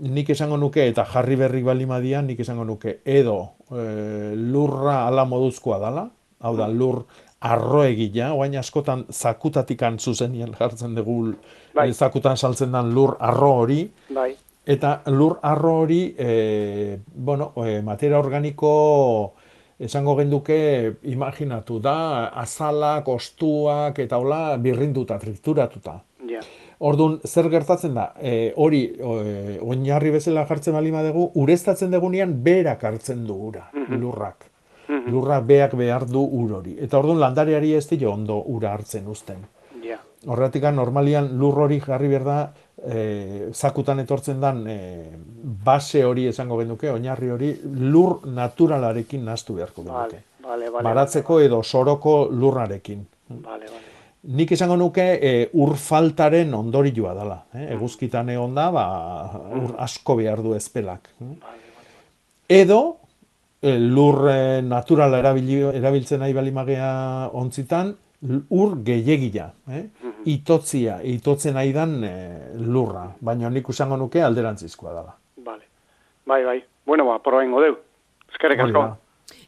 [0.04, 3.38] nik esango nuke, eta jarri berri balimadia, nik esango nuke, edo
[3.70, 6.08] e, lurra ala moduzkoa dala,
[6.44, 7.04] hau da, lur
[7.44, 11.34] arro egila, oain askotan zakutatikan zuzenien jartzen dugu,
[11.76, 11.90] Bai.
[11.90, 13.84] e, zakutan saltzen den lur arro hori,
[14.16, 14.32] Bai,
[14.66, 19.34] Eta lur arro hori, e, bueno, e, materia organiko
[19.80, 26.02] esango genduke imaginatu da, azalak, ostuak eta hola birrinduta, trituratuta.
[26.30, 26.40] ja.
[26.84, 32.84] Orduan, zer gertatzen da, e, hori e, oinarri bezala jartzen bali dugu, ureztatzen dugunean berak
[32.84, 34.00] hartzen du ura, Mhm.
[34.02, 34.46] lurrak.
[34.90, 35.12] Mhm.
[35.12, 36.76] Lurrak beak behar du ur hori.
[36.80, 39.46] Eta orduan landareari ez dio ondo ura hartzen uzten.
[39.82, 39.98] Ja.
[40.28, 42.54] Horregatik normalian lur hori jarri behar da,
[42.86, 44.78] e, zakutan etortzen dan e,
[45.66, 50.22] base hori esango genuke, oinarri hori lur naturalarekin nahastu beharko genuke.
[50.44, 50.84] Vale, vale, vale.
[50.90, 53.06] Baratzeko edo soroko lurrarekin.
[53.30, 53.90] Vale, vale.
[54.24, 57.42] Nik esango nuke e, ur faltaren ondorioa dela.
[57.56, 57.66] Eh?
[57.76, 58.86] Eguzkitan egon da, ba,
[59.60, 61.10] ur asko behar du ezpelak.
[62.48, 62.80] Edo,
[63.60, 66.94] e, lur e, naturala erabili, erabiltzen nahi balimagea
[67.36, 67.92] ontzitan,
[68.48, 69.50] ur gehiagia.
[69.68, 69.84] Eh?
[70.26, 72.14] Itotzia, itotzen nahi dan e,
[72.64, 73.08] lurra.
[73.20, 75.16] Baina nik esango nuke alderantzizkoa dela.
[75.44, 75.66] Vale.
[76.26, 76.60] Bai, bai.
[76.86, 77.78] Bueno, ba, proba ingo deu.
[78.32, 78.84] Eskerrik asko.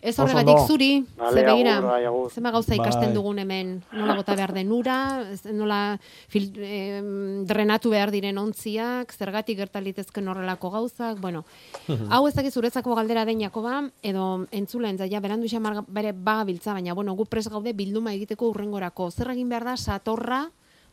[0.05, 3.13] Ez horregatik zuri, Vale, ze begira, bai, zema gauza ikasten Bai.
[3.15, 5.97] dugun hemen, nola bota behar den ura, nola
[6.30, 7.01] fil, eh,
[7.47, 11.43] drenatu behar diren ontziak, zergatik gertalitezken horrelako gauzak, bueno,
[12.13, 17.15] hau ez zuretzako galdera den Jakoba, edo entzulen, zaila berandu xamar bere bagabiltza, baina bueno,
[17.15, 19.09] gu pres gaude bilduma egiteko urrengorako.
[19.11, 20.45] Zer egin behar da satorra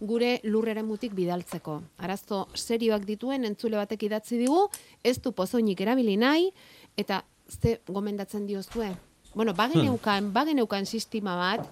[0.03, 1.79] gure lurreren mutik bidaltzeko.
[2.03, 4.67] Arazo serioak dituen entzule batek idatzi digu,
[5.05, 6.51] ez du pozoinik erabili nahi,
[6.99, 8.91] eta ze gomendatzen diozue?
[9.35, 11.69] Bueno, bageneukan, bageneukan sistema bat,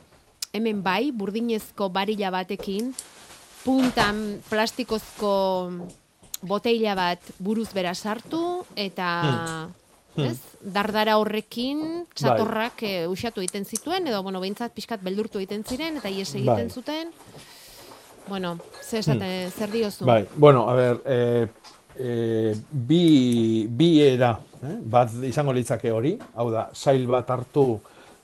[0.53, 2.95] hemen bai, burdinezko barila batekin,
[3.65, 5.35] puntan plastikozko
[6.41, 9.11] boteila bat buruz bera sartu, eta...
[10.11, 10.27] Hmm.
[10.27, 10.41] Ez?
[10.61, 16.11] Dardara horrekin satorrak e, usatu egiten zituen, edo, bueno, behintzat pixkat beldurtu egiten ziren, eta
[16.11, 16.75] ies egiten Bai.
[16.75, 17.13] zuten.
[18.31, 20.05] Bueno, ze esate, zer diozu?
[20.07, 21.49] Bai, bueno, a ber, e,
[21.99, 24.77] e, bi, bi era, eh?
[24.87, 27.73] bat izango litzake hori, hau da, sail bat hartu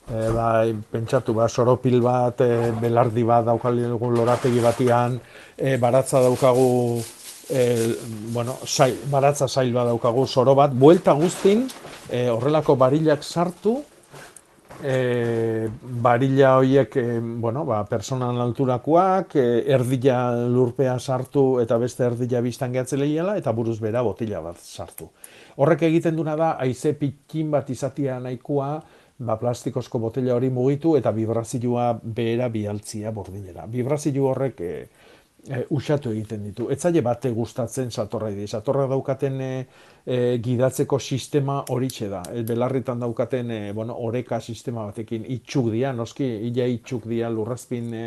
[0.07, 5.17] E, bai, pentsatu, ba, soropil bat, e, belardi bat daukagun lorategi batian,
[5.57, 7.03] e, baratza daukagu,
[7.51, 7.63] e,
[8.31, 11.65] bueno, sail, baratza sail bat daukagu, soro bat, buelta guztin,
[12.07, 13.81] e, horrelako barilak sartu,
[14.83, 22.41] e, barila horiek, e, bueno, ba, personan alturakoak, e, erdila lurpea sartu eta beste erdila
[22.41, 25.09] biztan lehiela, eta buruz bera botila bat sartu.
[25.57, 28.83] Horrek egiten duna da, aize pikin bat izatia nahikoa,
[29.19, 33.65] ba, plastikozko botella hori mugitu eta vibrazioa behera bialtzia bordinera.
[33.65, 34.73] Vibrazio horrek e,
[35.49, 36.67] e, usatu egiten ditu.
[36.71, 38.47] Ez zaile bate gustatzen satorra ide.
[38.47, 39.51] Satorra daukaten e,
[40.43, 42.23] gidatzeko sistema hori da.
[42.33, 47.93] E, belarritan daukaten e, bueno, oreka sistema batekin itxuk dia, noski, ila itxuk dia lurrazpin
[47.93, 48.05] e,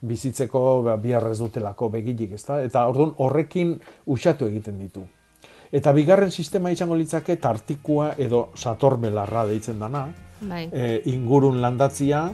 [0.00, 2.60] bizitzeko ba, biarrez dutelako begilik, ezta?
[2.62, 5.06] Eta orduan horrekin usatu egiten ditu.
[5.72, 10.06] Eta bigarren sistema izango litzake tartikua edo sator belarra deitzen dana,
[10.40, 10.68] Bai.
[10.72, 12.28] e, ingurun landatzia,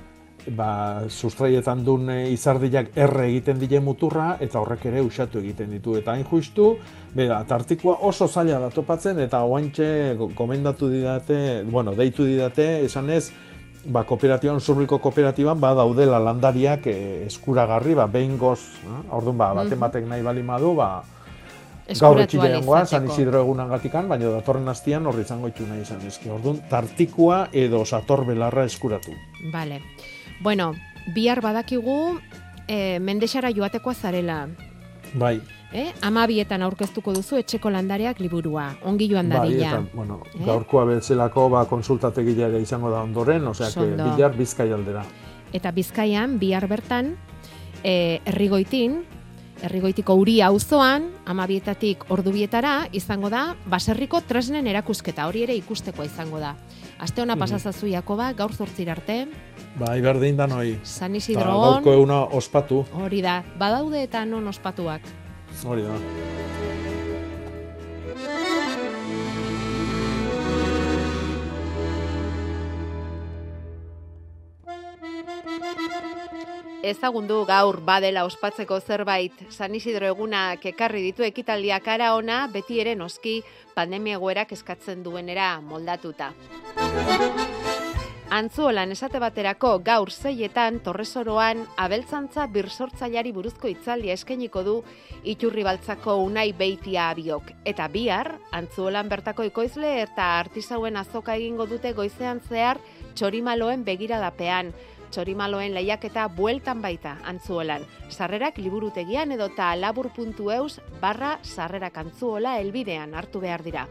[0.51, 5.97] ba, sustraietan duen e, izardiak erre egiten dile muturra, eta horrek ere usatu egiten ditu.
[5.99, 6.74] Eta hain justu,
[7.14, 13.30] bera, tartikua oso zaila da topatzen, eta oaintxe komendatu didate, bueno, deitu didate, esan ez,
[13.84, 19.01] ba, kooperatiban, zurbiko kooperatiban, ba, daudela landariak e, eskuragarri, ba, behin goz, eh?
[19.11, 23.07] orduan, ba, baten batek nahi bali madu, ba, gaur Eskuratu etxile ahal dengoa, San.
[23.11, 26.30] Isidro egunan gatikan, baina datorren hastian horri izango itu nahi izan ezki.
[26.30, 29.14] Orduan, tartikua edo sator belarra eskuratu.
[29.53, 29.80] Vale.
[30.43, 30.74] Bueno,
[31.14, 32.18] bihar badakigu
[32.66, 34.49] e, mendexara joatekoa zarela.
[35.14, 35.40] Bai.
[35.72, 35.93] Eh?
[36.05, 38.66] Ama bietan aurkeztuko duzu etxeko landareak liburua.
[38.84, 39.68] Ongi joan Bai, dadila.
[39.68, 40.45] eta, bueno, Eh?
[40.45, 45.05] gaurkoa betzelako ba, konsultategia ere izango da ondoren, osea, bilar bizkai aldera.
[45.53, 47.16] Eta Bizkaian bihar bertan
[47.84, 49.03] e, Errigoitin,
[49.62, 56.57] Errigoitiko uri auzoan, amabietatik ordubietara, izango da, baserriko tresnen erakusketa, hori ere ikusteko izango da.
[57.03, 57.40] Aste hona Mhm.
[57.40, 59.26] pasazazu Jakoba, gaur zortzira arte,
[59.74, 60.78] Bai, berdin da noi.
[60.84, 65.03] San Eta Isidroon, gaurko euna ospatu, hori da, badaude eta non ospatuak.
[65.64, 65.96] hori da.
[76.83, 82.97] Ezagundu gaur badela ospatzeko zerbait San Isidro egunak ekarri ditu ekitaldiak ara ona beti ere
[82.99, 83.37] noski
[83.76, 86.33] pandemia egoerak eskatzen duenera moldatuta.
[88.33, 94.76] Antzuolan esate baterako gaur zeietan torresoroan abeltzantza birsortzaileari buruzko hitzaldia eskainiko du
[95.22, 97.53] iturri baltzako unai beitia abiok.
[97.68, 102.80] Eta bihar, antzuolan bertako ikoizle eta artisauen azoka egingo dute goizean zehar
[103.14, 104.72] txorimaloen begiradapean.
[105.12, 107.84] Txorimaloen lehiaketa bueltan baita antzuolan.
[108.08, 113.86] Sarrerak liburutegian edota labur.eus barra sarrerak antzuola elbidean hartu behar dira.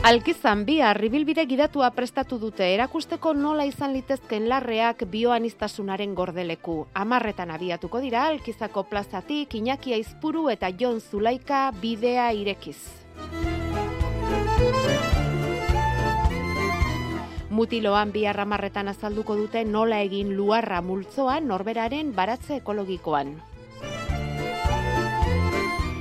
[0.00, 6.76] Alkizan bi arribilbide gidatua prestatu dute erakusteko nola izan litezken larreak bioanistasunaren gordeleku.
[6.96, 12.99] Amarretan abiatuko dira Alkizako plazatik Iñaki Aizpuru eta Jon Zulaika bidea irekiz.
[17.50, 23.34] Mutiloan bi arramarretan azalduko dute nola egin luarra multzoan norberaren baratze ekologikoan.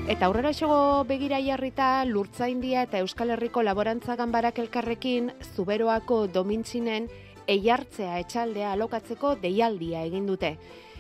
[0.10, 7.10] Eta aurrera xogo begira jarrita Lurtzaindia eta Euskal Herriko Laborantza Ganbarak elkarrekin Zuberoako domintzinen
[7.46, 10.56] eiartzea etxaldea alokatzeko deialdia egin dute.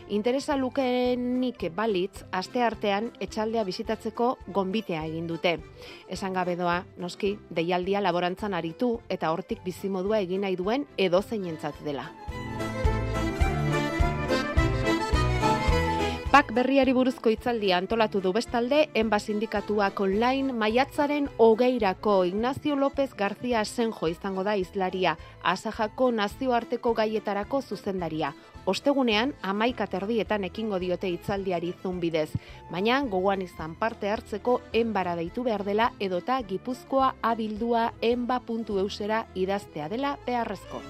[0.10, 5.60] Interesa lukeenik balitz, aste artean etxaldea bisitatzeko gonbitea egin dute.
[6.10, 12.10] Esan gabe doa, noski, deialdia laborantzan aritu eta hortik bizimodua egin nahi duen edozeinentzat dela.
[16.30, 23.64] Pak berriari buruzko hitzaldia antolatu du bestalde, enba sindikatuak online maiatzaren hogeirako Ignacio López García
[23.66, 28.36] Senjo izango da izlaria, asajako nazioarteko gaietarako zuzendaria.
[28.70, 32.28] Ostegunean, amaika terdietan ekingo diote hitzaldiari zunbidez,
[32.70, 40.17] baina gogoan izan parte hartzeko enbara deitu behar dela edota gipuzkoa abildua enba.eusera idaztea dela
[40.28, 40.84] beharrezko.